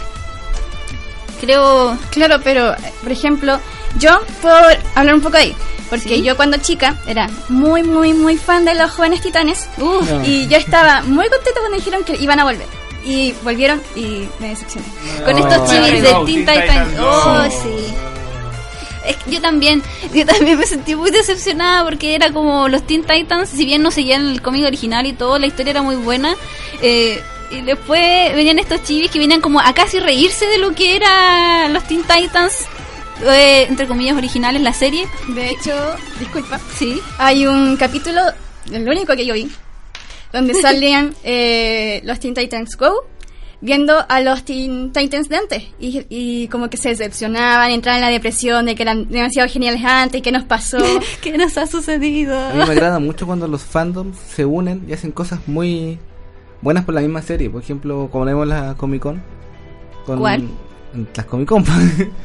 [1.41, 1.97] Creo...
[2.11, 3.59] Claro, pero, por ejemplo,
[3.99, 4.55] yo puedo
[4.95, 5.55] hablar un poco ahí.
[5.89, 6.21] Porque Sí.
[6.21, 9.69] yo cuando chica era muy, muy, muy fan de los jóvenes titanes.
[9.77, 10.23] Uf, No.
[10.25, 12.67] Y yo estaba muy contenta cuando dijeron que iban a volver.
[13.05, 14.85] Y volvieron y me decepcioné.
[15.23, 15.37] con Oh.
[15.47, 16.99] estos chivis Go, de Teen Titans.
[16.99, 17.93] Oh, sí.
[19.07, 19.81] Es que yo también,
[20.13, 23.89] yo también me sentí muy decepcionada porque era como los Teen Titans, si bien no
[23.91, 26.35] seguían el cómic original y todo, la historia era muy buena.
[26.81, 30.97] eh, y después venían estos chivis que venían como a casi reírse de lo que
[30.97, 32.65] era los Teen Titans,
[33.25, 35.07] eh, entre comillas originales, la serie.
[35.29, 35.73] De hecho,
[36.19, 36.99] disculpa, Sí.
[37.17, 38.19] hay un capítulo,
[38.69, 39.49] el único que yo vi,
[40.33, 43.05] donde salían eh, los Teen Titans Go
[43.61, 48.05] viendo a los Teen Titans de antes y, y como que se decepcionaban, entraban en
[48.05, 50.77] la depresión de que eran demasiado geniales antes y qué nos pasó.
[51.21, 52.37] ¿Qué nos ha sucedido?
[52.37, 55.99] A mí me agrada mucho cuando los fandoms se unen y hacen cosas muy
[56.61, 57.49] buenas por la misma serie.
[57.49, 59.23] Por ejemplo, como vemos la Comic Con.
[60.05, 60.47] Con ¿Cuál?
[61.15, 61.63] Las Comic Con.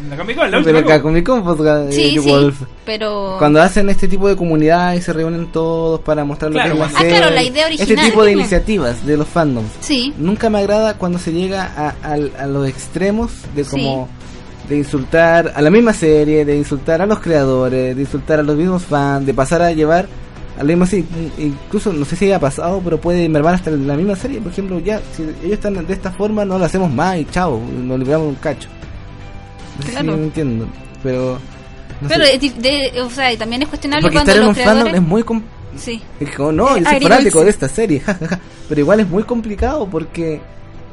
[0.08, 0.94] La Comic Con, la Pero última.
[0.94, 2.62] acá Comic Con, pues, eh, Sí, sí, Wolf.
[2.86, 3.36] pero...
[3.38, 6.86] Cuando hacen este tipo de comunidad y se reúnen todos para mostrar Claro, lo que
[6.86, 8.06] es cuando- la Ah, claro, la idea Este original.
[8.06, 9.70] tipo de iniciativas de los fandoms.
[9.80, 14.08] Sí, Nunca me agrada cuando se llega a, al- a los extremos de como
[14.68, 18.56] de insultar a la misma serie, de insultar a los creadores, de insultar a los
[18.56, 20.06] mismos fans, de pasar a llevar
[20.58, 21.04] a la misma serie.
[21.38, 24.40] Incluso no sé si haya pasado, pero puede mermar hasta la misma serie.
[24.40, 27.60] Por ejemplo, ya, si ellos están de esta forma, no lo hacemos más y chao,
[27.82, 28.68] nos libramos un cacho.
[29.78, 30.16] No sé si Claro.
[30.16, 30.66] me entiendo,
[31.02, 31.38] pero.
[32.00, 34.62] no pero di- de- o sea, también es cuestionable Porque cuando estar en los un
[34.62, 34.94] creadores...
[34.94, 35.24] es muy
[35.76, 36.02] Sí.
[36.20, 38.38] es como, no, Eh, yo soy fanático de esta serie, jajaja.
[38.68, 40.40] Pero igual es muy complicado porque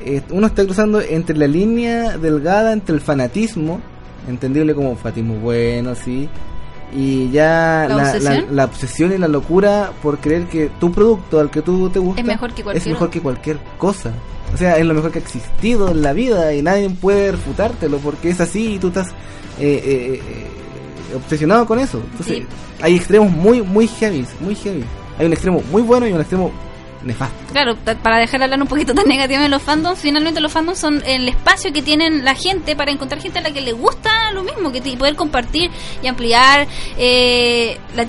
[0.06, 3.82] eh, uno está cruzando entre la línea delgada entre el fanatismo,
[4.30, 6.30] entendible como fatismo bueno, sí,
[6.96, 8.46] y ya ¿La la, obsesión?
[8.48, 12.00] la- la obsesión y la locura por creer que tu producto al que tú te
[12.00, 14.12] gusta Es mejor que cualquier es mejor que cualquier cosa.
[14.54, 17.98] O sea, es lo mejor que ha existido en la vida y nadie puede refutártelo
[18.00, 19.10] porque es así y tú estás
[19.60, 22.02] eh, eh, eh, obsesionado con eso.
[22.12, 22.46] Entonces, Sí.
[22.82, 24.84] hay extremos muy, muy heavy, muy heavy.
[25.20, 26.52] Hay un extremo muy bueno y un extremo
[27.04, 27.36] nefasto.
[27.54, 30.78] Claro, para dejar de hablar un poquito tan negativo de los fandoms, finalmente los fandoms
[30.80, 34.32] son el espacio que tienen la gente para encontrar gente a la que le gusta
[34.34, 35.72] lo mismo, que poder compartir
[36.04, 38.06] y ampliar eh, la,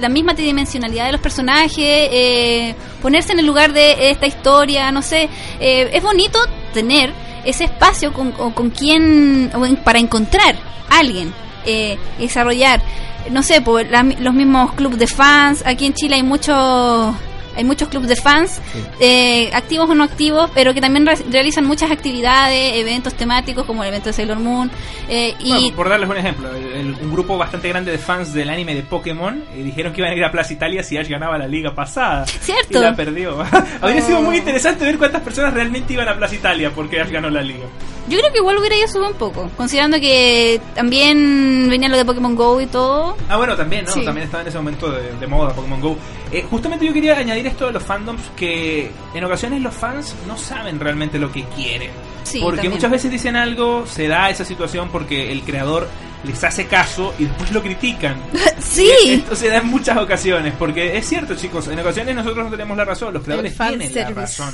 [0.00, 5.02] la misma tridimensionalidad de los personajes, eh, ponerse en el lugar de esta historia, no
[5.02, 5.28] sé,
[5.60, 6.38] eh, es bonito
[6.72, 7.12] tener
[7.44, 9.50] ese espacio con, con, quien,
[9.84, 10.56] para encontrar
[10.90, 11.32] a alguien,
[11.66, 12.82] eh, desarrollar,
[13.30, 17.14] no sé, pues, la- los mismos clubes de fans, aquí en Chile hay muchos
[17.56, 18.60] hay muchos clubes de fans,
[19.00, 23.82] eh, activos o no activos, pero que también re- realizan muchas actividades, eventos temáticos como
[23.82, 24.70] el evento de Sailor Moon.
[25.08, 28.32] eh, y Bueno, por darles un ejemplo, el- el- un grupo bastante grande de fans
[28.32, 31.08] del anime de Pokémon eh, dijeron que iban a ir a Plaza Italia si Ash
[31.08, 32.26] ganaba la liga pasada.
[32.26, 32.78] Cierto.
[32.78, 33.36] Y la perdió.
[33.80, 37.28] Habría sido muy interesante ver cuántas personas realmente iban a Plaza Italia porque Ash ganó
[37.30, 37.64] la liga.
[38.08, 42.04] Yo creo que igual hubiera ido sube un poco, considerando que también venía lo de
[42.04, 43.16] Pokémon Go y todo.
[43.28, 43.92] Ah, bueno, también, ¿no?
[43.92, 44.04] Sí.
[44.04, 45.96] También estaba en ese momento de, de moda Pokémon Go.
[46.30, 50.36] Eh, justamente yo quería añadir esto de los fandoms, que en ocasiones los fans no
[50.36, 51.90] saben realmente lo que quieren.
[52.24, 52.74] Sí, porque también.
[52.74, 55.88] muchas veces dicen algo, se da esa situación porque el creador
[56.24, 58.16] les hace caso y después lo critican.
[58.60, 58.90] Sí.
[59.06, 62.76] Esto se da en muchas ocasiones, porque es cierto, chicos, en ocasiones nosotros no tenemos
[62.76, 64.52] la razón, los creadores tienen la razón.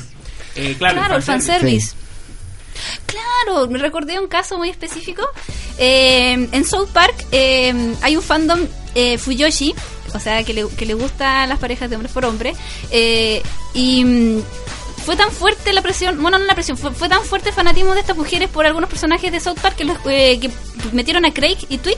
[0.56, 1.94] Eh, claro, Claro, el fanservice.
[3.06, 5.22] Claro, me recordé un caso muy específico.
[5.78, 8.60] Eh, en South Park eh, hay un fandom
[8.94, 9.74] eh, Fuyoshi,
[10.14, 12.54] o sea, que le, que le gusta a las parejas de hombres por hombre.
[12.90, 13.42] eh,
[13.74, 14.42] y mm,
[15.04, 17.94] fue tan fuerte la presión, bueno, no la presión, fue, fue tan fuerte el fanatismo
[17.94, 20.50] de estas mujeres por algunos personajes de South Park que, los, eh, que
[20.92, 21.96] metieron a Craig y Twig,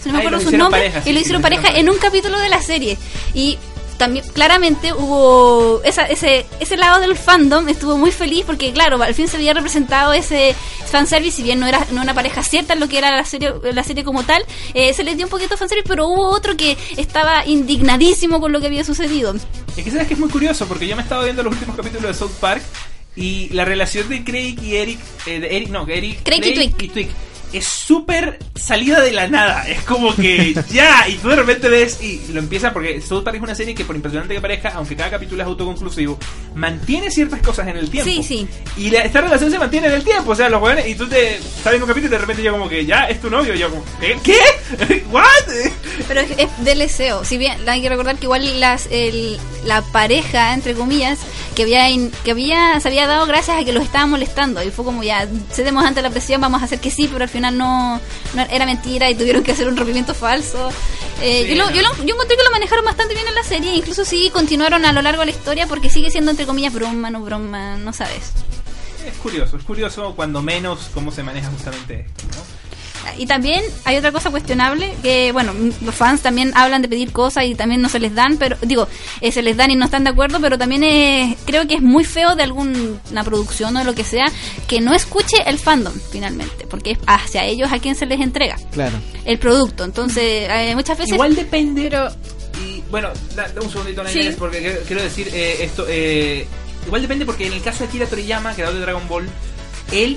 [0.00, 2.62] si no me acuerdo sus nombres, y lo hicieron pareja en un capítulo de la
[2.62, 2.96] serie.
[3.34, 3.58] Y
[3.96, 9.14] también claramente hubo esa, ese ese lado del fandom estuvo muy feliz porque claro al
[9.14, 10.54] fin se había representado ese
[10.90, 13.54] fanservice si bien no era no una pareja cierta en lo que era la serie
[13.72, 16.56] la serie como tal eh, se les dio un poquito de fanservice pero hubo otro
[16.56, 19.34] que estaba indignadísimo con lo que había sucedido
[19.76, 21.76] Es que sabes que es muy curioso porque yo me he estado viendo los últimos
[21.76, 22.62] capítulos de South Park
[23.16, 26.42] y la relación de Craig y Eric, eh, de Eric, no, Eric, Craig
[26.78, 27.08] y Twig.
[27.52, 29.68] Es súper salida de la nada.
[29.68, 33.36] Es como que ya, y tú de repente ves y lo empiezan porque South Park
[33.36, 36.18] es una serie que por impresionante que parezca, aunque cada capítulo es autoconclusivo,
[36.54, 38.10] mantiene ciertas cosas en el tiempo.
[38.10, 38.48] Sí, sí.
[38.76, 41.06] Y la- esta relación se mantiene en el tiempo, o sea, los jóvenes, y tú
[41.08, 43.54] te estás viendo un capítulo y de repente yo como que ya es tu novio,
[43.54, 44.16] y yo como, ¿qué?
[44.22, 45.04] ¿Qué?
[45.10, 45.24] ¿What?
[46.08, 49.80] pero es, es del deseo si bien hay que recordar que igual las el- la
[49.82, 51.18] pareja entre comillas
[51.54, 54.70] que había in- que había se había dado gracias a que los estaban molestando y
[54.70, 57.35] fue como ya cedemos ante la presión vamos a hacer que sí pero al final
[57.40, 60.70] no, no era mentira y tuvieron que hacer un rompimiento falso.
[61.22, 63.42] Eh, Sí, yo, lo- yo, lo- yo encontré que lo manejaron bastante bien en la
[63.42, 66.72] serie incluso sí continuaron a lo largo de la historia porque sigue siendo entre comillas
[66.74, 68.32] broma no broma no sabes.
[69.06, 72.42] Es curioso, es curioso cuando menos cómo se maneja justamente esto, ¿no?
[73.18, 77.44] Y también hay otra cosa cuestionable, que bueno, los fans también hablan de pedir cosas
[77.44, 78.88] y también no se les dan, pero digo,
[79.20, 81.82] eh, se les dan y no están de acuerdo, pero también es, creo que es
[81.82, 84.26] muy feo de alguna producción o lo que sea,
[84.68, 88.56] que no escuche el fandom finalmente, porque es hacia ellos a quien se les entrega
[88.72, 88.96] Claro.
[89.24, 89.84] el producto.
[89.84, 91.14] Entonces, eh, muchas veces...
[91.14, 91.82] Igual depende.
[91.82, 92.08] Pero
[92.66, 94.18] Y bueno, da, da un segundito, Sí.
[94.18, 95.84] Nainés, porque quiero, quiero decir eh, esto.
[95.88, 96.46] eh,
[96.86, 99.28] igual depende porque en el caso de Akira Toriyama, creador de Dragon Ball,
[99.92, 100.16] él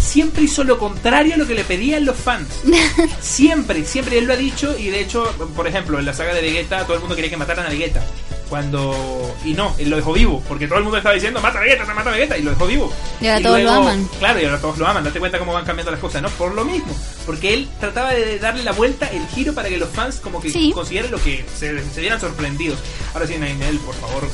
[0.00, 2.48] siempre hizo lo contrario a lo que le pedían los fans.
[3.20, 6.40] siempre, siempre él lo ha dicho y de hecho, por ejemplo, en la saga de
[6.42, 8.02] Vegeta todo el mundo quería que mataran a Vegeta.
[8.48, 9.32] Cuando...
[9.44, 11.84] Y no, él lo dejó vivo, porque todo el mundo estaba diciendo, mata a Vegeta,
[11.94, 12.92] mata a Vegeta, y lo dejó vivo.
[13.20, 14.08] Y ahora todos lo aman.
[14.18, 16.28] Claro, y ahora todos lo aman, date cuenta cómo van cambiando las cosas, ¿no?
[16.30, 16.92] Por lo mismo,
[17.26, 20.50] porque él trataba de darle la vuelta, el giro para que los fans como que
[20.50, 20.72] Sí.
[20.74, 22.80] consideren lo que se, se vieran sorprendidos.
[23.14, 24.28] Ahora sí, Nainel, por favor.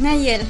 [0.00, 0.42] Nayel,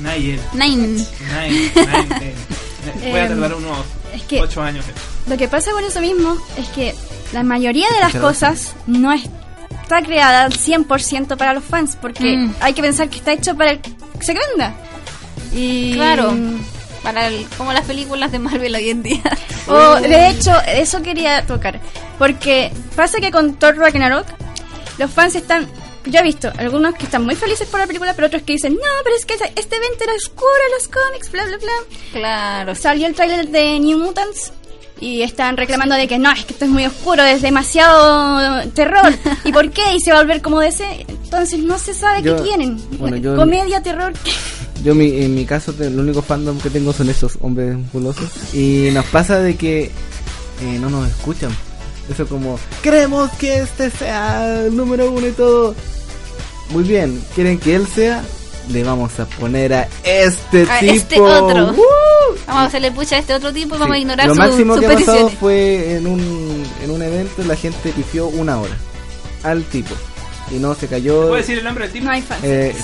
[0.00, 0.40] Nainel.
[0.52, 1.06] Nine.
[1.30, 1.72] Nainel.
[1.86, 2.34] Nainel.
[3.00, 3.78] Voy a Em, tardar unos
[4.14, 4.84] es que- 8 años.
[5.26, 6.94] lo que pasa con eso mismo es que
[7.32, 12.54] la mayoría de las cosas no está creada al 100% para los fans, porque Mm.
[12.60, 13.90] hay que pensar que está hecho para el que
[14.20, 14.74] se venda.
[15.52, 16.32] Y Claro.
[17.02, 19.22] Para el- como las películas de Marvel hoy en día.
[19.68, 21.80] O, de hecho, eso quería tocar.
[22.18, 24.26] Porque pasa que con Thor Ragnarok,
[24.98, 25.68] los fans están.
[26.06, 28.72] Yo he visto algunos que están muy felices por la película, pero otros que dicen,
[28.74, 31.96] no, pero es que ese- este evento era oscuro en los cómics, bla, bla, bla.
[32.12, 32.74] Claro.
[32.74, 34.52] Salió el tráiler de New Mutants
[34.98, 39.12] y están reclamando de que no, es que esto es muy oscuro, es demasiado terror.
[39.44, 39.94] ¿Y por qué?
[39.94, 40.84] Y se va a volver como DC.
[41.08, 42.80] Entonces no se sabe Yo- qué quieren.
[42.98, 44.12] bueno, yo- Comedia, terror.
[44.82, 48.88] Yo mi, en mi caso el único fandom que tengo son esos hombres musculosos y
[48.94, 49.82] nos pasa de que
[50.62, 51.54] eh, no nos escuchan.
[52.10, 55.74] Eso como queremos que este sea el número uno y todo.
[56.70, 58.22] Muy bien, quieren que él sea,
[58.68, 60.92] le vamos a poner a este A tipo.
[60.94, 61.66] este otro.
[61.72, 61.84] ¡Woo!
[62.46, 64.74] Vamos a hacerle pucha a este otro tipo y vamos a ignorar Lo su- máximo
[64.74, 65.38] sus que ha pasado peticiones.
[65.38, 68.76] fue en un, en un evento la gente pifió una hora
[69.42, 69.94] al tipo
[70.50, 71.22] y no se cayó.
[71.22, 72.06] ¿Puedo decir el nombre del tipo?
[72.06, 72.40] No hay fans.
[72.44, 72.74] Eh,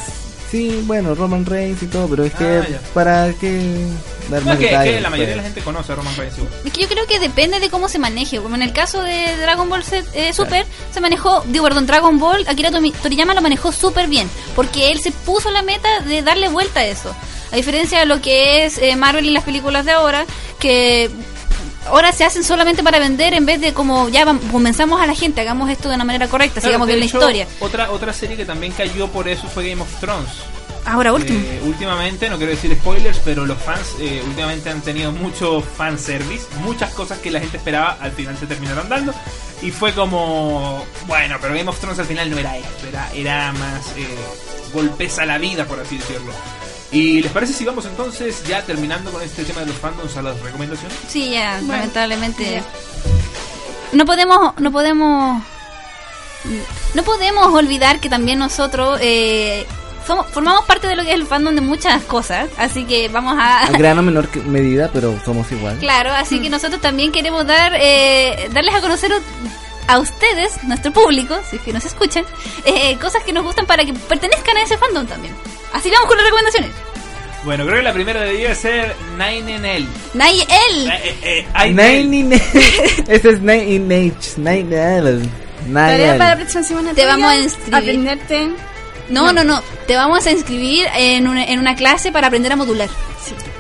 [0.57, 3.87] sí, bueno, Roman Reigns y todo, pero es que Ah, para que
[4.31, 5.55] dar No, más es que, detalles, que la mayoría de la pues.
[5.55, 6.39] gente conoce a Roman Reigns.
[6.39, 6.53] igual.
[6.65, 8.39] Es que yo creo que depende de cómo se maneje.
[8.41, 12.19] Como en el caso de Dragon Ball Z, eh, Super, se manejó, digo, perdón, Dragon
[12.19, 14.29] Ball, Akira Toriyama lo manejó súper bien.
[14.55, 17.15] Porque él se puso la meta de darle vuelta a eso.
[17.53, 20.27] A diferencia de lo que es eh, Marvel y las películas de ahora,
[20.59, 21.09] que
[21.87, 25.41] ahora se hacen solamente para vender en vez de como ya convenzamos a la gente,
[25.41, 27.49] hagamos esto de una manera correcta, Claro, sigamos bien la historia.
[27.61, 30.31] Otra, otra serie que también cayó por eso fue Game of Thrones.
[30.87, 31.41] Ahora último.
[31.41, 36.47] Eh, últimamente, no quiero decir spoilers, pero los fans eh, últimamente han tenido mucho fanservice,
[36.61, 39.13] muchas cosas que la gente esperaba al final se terminaron dando.
[39.63, 43.53] Y fue como, bueno, pero Game of Thrones al final no era esto, era, era
[43.53, 44.07] más eh,
[44.73, 46.33] golpes a la vida, por así decirlo.
[46.93, 50.23] ¿Y les parece si vamos entonces ya terminando con este tema de los fandoms a
[50.23, 50.97] las recomendaciones?
[51.09, 52.51] Sí, ya, Bueno, lamentablemente.
[52.53, 52.65] ya.
[53.93, 55.43] No podemos, no podemos,
[56.95, 59.67] no podemos olvidar que también nosotros eh,
[60.07, 63.37] somos, formamos parte de lo que es el fandom de muchas cosas, así que vamos
[63.39, 65.79] a, A gran o menor que- medida, pero somos igual.
[65.79, 69.13] claro, así que nosotros también queremos dar, eh, darles a conocer
[69.87, 72.25] a ustedes, nuestro público, si es que nos escuchan,
[72.65, 75.35] eh, cosas que nos gustan para que pertenezcan a ese fandom también.
[75.73, 76.71] Así que vamos con las recomendaciones.
[77.47, 79.87] Bueno, creo que la primera debería ser Nine NL.
[80.15, 80.91] Nayel.
[80.91, 82.33] Eh, eh, eh, Nine in
[83.09, 84.37] Este es Nine in Age.
[84.37, 84.71] Nine in
[85.73, 86.93] Tarea para la Nine próxima semana.
[86.93, 88.19] Te vamos a inscribir.
[89.11, 89.63] No, no, no.
[89.87, 92.89] Te vamos a inscribir en una, en una clase para aprender a modular.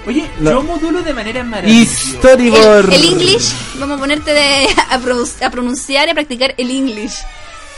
[0.06, 2.10] Oye, yo modulo de manera maravillosa.
[2.10, 2.92] El, Storyboard.
[2.92, 4.94] el English, vamos a ponerte de, a,
[5.46, 7.14] a pronunciar y a practicar el English.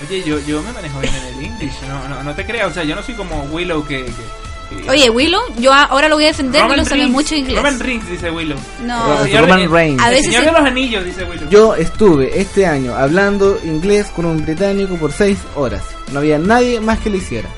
[0.06, 2.74] Oye, yo, yo me manejo bien en el English, no, no, no te creas, o
[2.74, 4.04] sea, yo no soy como Willow que...
[4.04, 7.56] que- que- Oye, Willow, yo ahora lo voy a defender, Roman Willow sabe mucho inglés.
[7.56, 8.58] Roman Rings, dice Willow.
[8.84, 10.02] No, Roman- Señor- Roman el- Reigns.
[10.02, 11.48] A El veces Señor se- de los Anillos, dice Willow.
[11.48, 15.82] Yo estuve este año hablando inglés con un británico por seis horas.
[16.12, 17.48] No había nadie más que lo hiciera.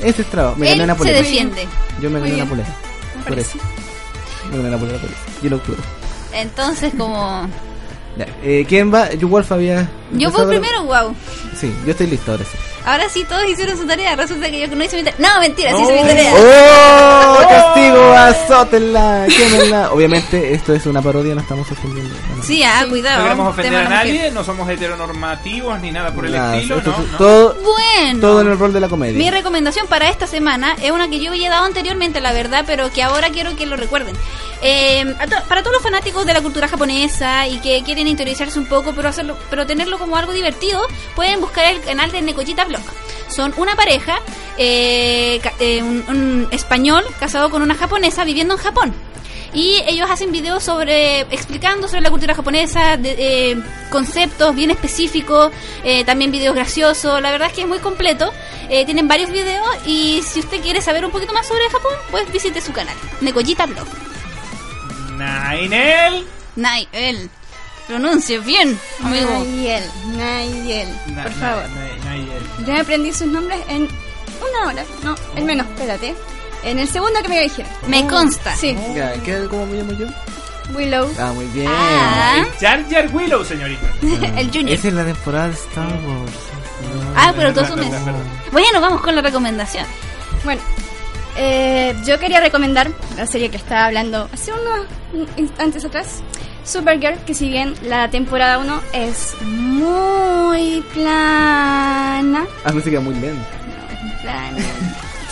[0.00, 0.54] Ese es trabajo.
[0.56, 1.18] Me gané él una se polera.
[1.18, 1.66] defiende.
[2.00, 2.48] Yo me Muy gané una bien.
[2.48, 2.76] polera.
[3.16, 3.58] Me Por eso.
[4.50, 4.68] Me.
[6.32, 7.48] Entonces, como...
[8.18, 9.12] Ya, eh, ¿Quién va?
[9.14, 9.88] Yo Wolf había.
[10.12, 11.14] Yo voy primero, wow.
[11.56, 12.58] Sí, yo estoy listo ahora sí.
[12.84, 14.16] Ahora sí, todos hicieron su tarea.
[14.16, 15.18] Resulta que yo no hice mi tarea.
[15.34, 16.06] No, mentira, sí hice mi No.
[16.08, 16.32] tarea.
[16.34, 17.48] ¡Oh!
[17.48, 18.12] ¡Castigo!
[18.12, 19.26] ¡Azótenla!
[19.28, 19.92] ¡Quémenla!
[19.92, 22.12] Obviamente, esto es una parodia, no estamos ofendiendo.
[22.30, 22.42] no, no.
[22.42, 23.22] Sí, ah, No cuidado.
[23.22, 24.32] queremos ofender a nadie, mujer.
[24.32, 27.04] no somos heteronormativos ni nada por el Nada, estilo, esto ¿no?
[27.04, 27.18] es no.
[27.18, 28.20] Todo, Bueno.
[28.20, 29.18] todo en el rol de la comedia.
[29.18, 32.90] Mi recomendación para esta semana es una que yo había dado anteriormente, la verdad, pero
[32.90, 34.16] que ahora quiero que lo recuerden.
[34.62, 38.66] Eh, to- para todos los fanáticos de la cultura japonesa y que quieren interiorizarse un
[38.66, 40.80] poco, pero hacerlo, pero tenerlo como algo divertido,
[41.14, 42.82] pueden buscar el canal de Nekochita Blog.
[43.28, 44.18] Son una pareja,
[44.56, 48.94] eh, eh, un, español casado con una japonesa viviendo en Japón.
[49.54, 53.14] Y ellos hacen videos sobre explicando sobre la cultura japonesa, de,
[53.52, 53.56] eh,
[53.90, 55.50] conceptos bien específicos,
[56.04, 57.22] también videos graciosos.
[57.22, 58.30] La verdad es que es muy completo.
[58.68, 62.30] Eh, tienen varios videos y si usted quiere saber un poquito más sobre Japón, pues
[62.30, 63.86] visite su canal, Nekoyita Blog.
[65.18, 66.26] Nainel.
[66.56, 67.30] Nael,
[67.86, 69.30] pronuncie bien, amigo.
[69.30, 69.84] Nayel,
[70.16, 71.64] Nayel, Na- por favor.
[71.70, 72.64] na-.
[72.66, 73.82] Yo me aprendí sus nombres en
[74.40, 74.84] una hora.
[75.02, 76.14] No, en menos, espérate.
[76.64, 77.70] En el segundo que me dijeron.
[77.86, 78.54] Me consta.
[78.56, 80.06] Sí, Ya, ¿qué, ¿Cómo me llamo yo?
[80.74, 81.10] Willow.
[81.18, 81.66] Ah, muy bien.
[81.70, 83.86] Ah, Jar Jar Willow, señorita.
[84.36, 84.70] el Junior.
[84.70, 86.32] Esa es la temporada de Star Wars.
[87.16, 87.80] Ah, pero todos son...
[88.52, 89.86] Bueno, vamos con la recomendación.
[90.44, 90.60] Bueno,
[91.38, 96.22] eh, yo quería recomendar la serie que estaba hablando hace unos instantes atrás.
[96.64, 103.46] Supergirl, que si bien la temporada 1 es muy plana, Ah, música muy lenta.
[104.20, 104.58] plana.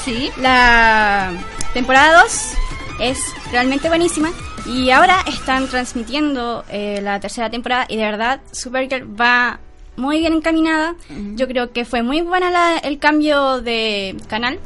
[0.04, 0.30] Sí.
[0.40, 1.32] La
[1.74, 2.52] temporada 2
[3.00, 3.18] es
[3.52, 4.30] realmente buenísima
[4.64, 9.60] y ahora están transmitiendo eh, la tercera temporada y de verdad Supergirl va
[9.96, 10.94] muy bien encaminada.
[11.34, 14.58] Yo creo que fue muy buena la- el cambio de canal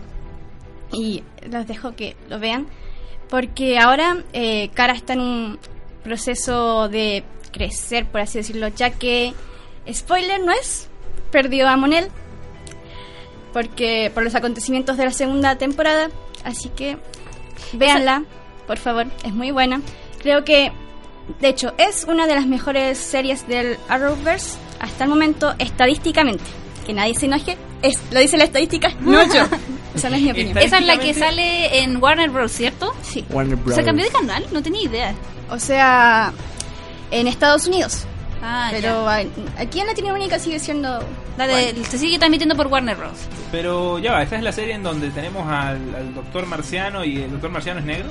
[0.92, 2.66] y los dejo que lo vean
[3.31, 5.59] porque ahora eh, Cara está en un
[6.03, 9.33] proceso de crecer, por así decirlo, ya que
[9.90, 10.88] spoiler no es,
[11.31, 12.09] perdió a Monel
[13.53, 16.11] porque por los acontecimientos de la segunda temporada,
[16.44, 16.98] así que
[17.72, 18.24] véanla,
[18.66, 19.81] por favor, es muy buena.
[20.20, 20.72] Creo que
[21.40, 26.44] de hecho es una de las mejores series del Arrowverse hasta el momento estadísticamente.
[26.90, 29.44] Que nadie se enoje, es lo dice la estadística, no yo.
[29.94, 30.59] Esa no es mi opinión.
[30.59, 32.93] Esa es la que sale en Warner Bros., ¿cierto?
[33.03, 33.24] Sí.
[33.30, 33.76] Warner Bros.
[33.76, 34.45] ¿Se cambió de canal?
[34.51, 35.14] No tenía idea.
[35.51, 36.32] O sea,
[37.12, 38.07] en Estados Unidos.
[38.43, 39.22] Ah, pero a-
[39.59, 40.99] aquí en Latinoamérica sigue siendo
[41.38, 43.12] La de- se sigue transmitiendo por Warner Bros.
[43.53, 47.18] Pero ya va, esta es la serie en donde tenemos al, al doctor marciano y
[47.22, 48.09] el doctor marciano es negro.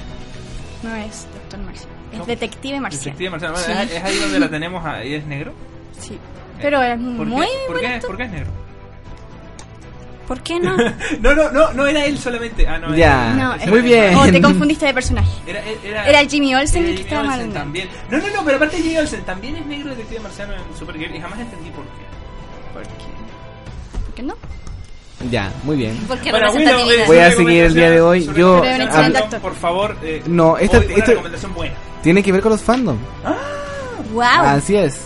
[0.84, 2.28] no es Doctor Marciano, es.
[2.28, 3.04] Detective Marciano.
[3.04, 3.58] Detective marciano.
[3.58, 3.72] Sí.
[3.74, 5.52] ¿Es, es ahí donde la tenemos ahí es negro.
[6.00, 6.18] Sí.
[6.62, 7.52] Pero es ¿Por muy qué?
[7.68, 8.08] ¿Por qué, bonito.
[8.08, 8.52] ¿Por qué es negro?
[10.30, 10.78] ¿Por qué no?
[11.22, 12.66] no, no, no, no era él solamente.
[12.68, 13.34] Ah, no, Ya.
[13.34, 14.16] era- No, es- Muy era- bien.
[14.16, 15.30] O te confundiste de personaje.
[15.46, 17.50] Era, era, Era el Jimmy Olsen era el que estaba mal.
[17.52, 17.90] También.
[18.10, 21.20] No, no, no, pero aparte Jimmy Olsen también es negro detective marciano en Supergirl y
[21.20, 22.06] jamás entendí por qué.
[22.74, 24.00] ¿Por qué?
[24.06, 24.36] ¿Por qué no?
[25.30, 25.98] Ya, muy bien.
[26.08, 28.30] Porque Bueno, eh, Voy a seguir el día de hoy.
[28.38, 28.62] Yo-
[29.42, 29.98] por favor.
[30.02, 31.76] eh, No, esta- una esto- recomendación buena.
[32.04, 32.98] Tiene que ver con los fandom.
[34.14, 34.24] Wow.
[34.24, 35.02] Así es.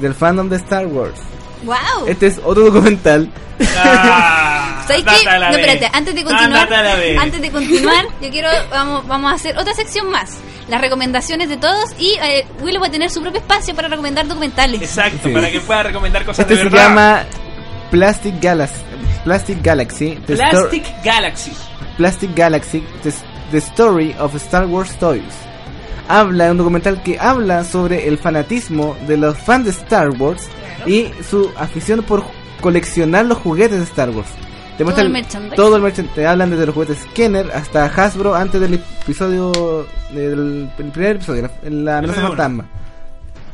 [0.00, 1.18] Del fandom de Star Wars.
[1.64, 2.06] Wow.
[2.06, 3.28] Este es otro documental.
[3.76, 4.49] Ah,
[4.98, 7.18] No, espérate, antes de continuar, Andate a la vez.
[7.20, 10.38] antes de continuar, yo quiero, vamos, vamos a hacer otra sección más.
[10.68, 14.26] Las recomendaciones de todos y eh, Willow va a tener su propio espacio para recomendar
[14.28, 14.80] documentales.
[14.80, 15.30] Exacto, Sí.
[15.34, 16.88] para que pueda recomendar cosas Este de se verdad.
[16.88, 17.24] llama
[17.90, 18.80] Plastic Galaxy.
[19.24, 20.14] Plastic Galaxy.
[20.26, 21.52] The Plastic Galaxy.
[21.96, 22.84] Plastic Galaxy.
[23.02, 23.12] The,
[23.50, 25.22] The Story of Star Wars Toys.
[26.08, 30.48] Habla, un documental que habla sobre el fanatismo de los fans de Star Wars
[30.86, 32.24] y su afición por
[32.60, 34.28] coleccionar los juguetes de Star Wars.
[34.80, 36.14] Te Todo muestran el todo el merchandise.
[36.14, 41.42] Te hablan desde los juguetes Kenner hasta Hasbro antes del episodio del el primer episodio,
[41.42, 42.64] la, en la amenaza fantasma.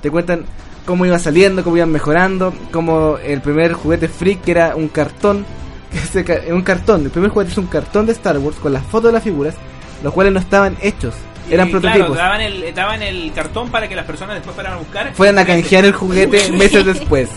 [0.00, 0.44] Te cuentan
[0.84, 5.44] cómo iba saliendo, cómo iban mejorando, cómo el primer juguete freak que era un cartón,
[6.12, 9.08] que un cartón, el primer juguete es un cartón de Star Wars con las fotos
[9.08, 9.56] de las figuras,
[10.04, 11.14] los cuales no estaban hechos,
[11.50, 12.06] eran Y, prototipos.
[12.06, 15.12] Claro, daban el, daban el cartón para que las personas después fueran a buscar.
[15.12, 17.30] Fueran a canjear el juguete meses después.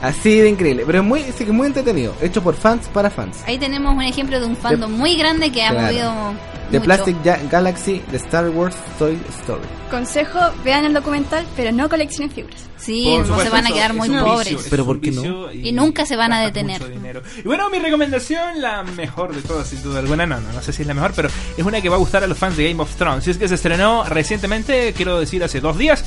[0.00, 3.38] Así de increíble, pero es muy, sí muy entretenido, hecho por fans para fans.
[3.46, 5.86] Ahí tenemos un ejemplo de un fandom muy grande que ha Claro.
[5.86, 6.12] movido
[6.70, 6.84] The mucho.
[6.84, 9.62] Plastic Ja- Galaxy de Star Wars Toy Story.
[9.90, 12.60] Consejo, vean el documental, pero no coleccionen figuras.
[12.76, 14.50] Sí, Por no se van a quedar muy pobres.
[14.54, 15.22] vicio, Pero ¿por qué no?
[15.22, 16.80] vicio Y nunca se van a detener.
[17.38, 20.72] Y bueno, mi recomendación, la mejor de todas, sin duda alguna, no, no, no sé
[20.72, 22.68] si es la mejor, pero es una que va a gustar a los fans de
[22.70, 23.24] Game of Thrones.
[23.24, 26.04] Si es que se estrenó recientemente, quiero decir hace dos días,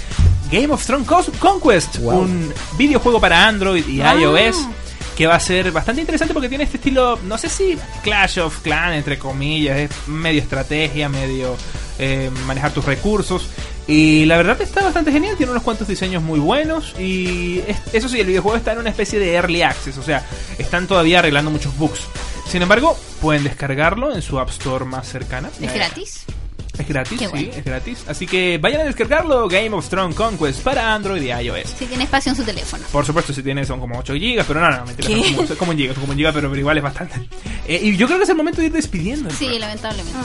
[0.51, 1.07] Game of Thrones
[1.39, 2.19] Conquest, Wow.
[2.21, 4.15] un videojuego para Android y Ah.
[4.15, 4.67] iOS
[5.15, 8.59] que va a ser bastante interesante porque tiene este estilo, no sé si Clash of
[8.61, 11.55] Clans, entre comillas, es medio estrategia, medio
[11.99, 13.47] eh, manejar tus recursos.
[13.85, 18.09] Y la verdad está bastante genial, tiene unos cuantos diseños muy buenos y es- eso
[18.09, 20.25] sí, el videojuego está en una especie de early access, o sea,
[20.57, 21.99] están todavía arreglando muchos bugs.
[22.49, 25.49] Sin embargo, pueden descargarlo en su App Store más cercana.
[25.61, 26.23] Es Eh, gratis.
[26.77, 27.49] Es gratis, Qué sí, bueno.
[27.55, 28.03] es gratis.
[28.07, 31.69] Así que vayan a descargarlo, Game of Thrones Conquest para Android y iOS.
[31.77, 32.83] Si tiene espacio en su teléfono.
[32.91, 35.15] Por supuesto, si tiene son como 8 gigas, pero no, no, mentira, ¿Qué?
[35.23, 37.15] son como, son como un giga, son como un giga, pero, pero igual es bastante.
[37.67, 39.29] Eh, y yo creo que es el momento de ir despidiendo.
[39.29, 39.67] Sí, programa.
[39.67, 40.19] lamentablemente.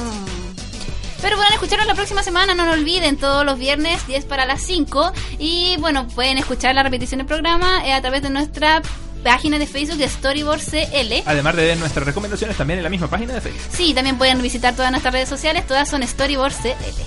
[1.20, 4.62] Pero pueden escucharnos la próxima semana, no lo olviden, todos los viernes 10 para las
[4.62, 5.12] 5.
[5.38, 8.80] Y bueno, pueden escuchar la repetición del programa eh, a través de nuestra
[9.26, 11.22] página de Facebook de Storyboard CL.
[11.26, 13.60] Además de ver nuestras recomendaciones también en la misma página de Facebook.
[13.72, 17.02] Sí, también pueden visitar todas nuestras redes sociales, todas son Storyboard CL.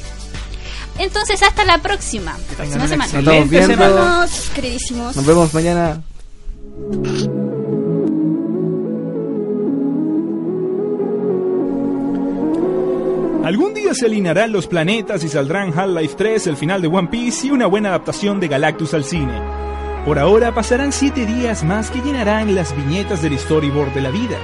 [0.99, 2.38] Entonces, hasta la próxima.
[2.57, 3.22] Próxima una semana.
[3.22, 3.89] Nos semana.
[3.89, 5.15] Vamos, queridísimos.
[5.15, 6.01] Nos vemos mañana.
[13.45, 17.47] Algún día se alinearán los planetas y saldrán Half-Life 3, el final de One Piece
[17.47, 19.59] y una buena adaptación de Galactus al cine.
[20.10, 24.39] Por ahora pasarán 7 días más que llenarán las viñetas del storyboard de la vida.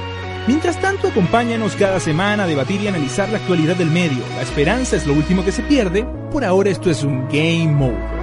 [0.45, 4.23] Mientras tanto, acompáñanos cada semana a debatir y analizar la actualidad del medio.
[4.35, 6.05] La esperanza es lo último que se pierde.
[6.31, 8.14] Por ahora esto es un game over.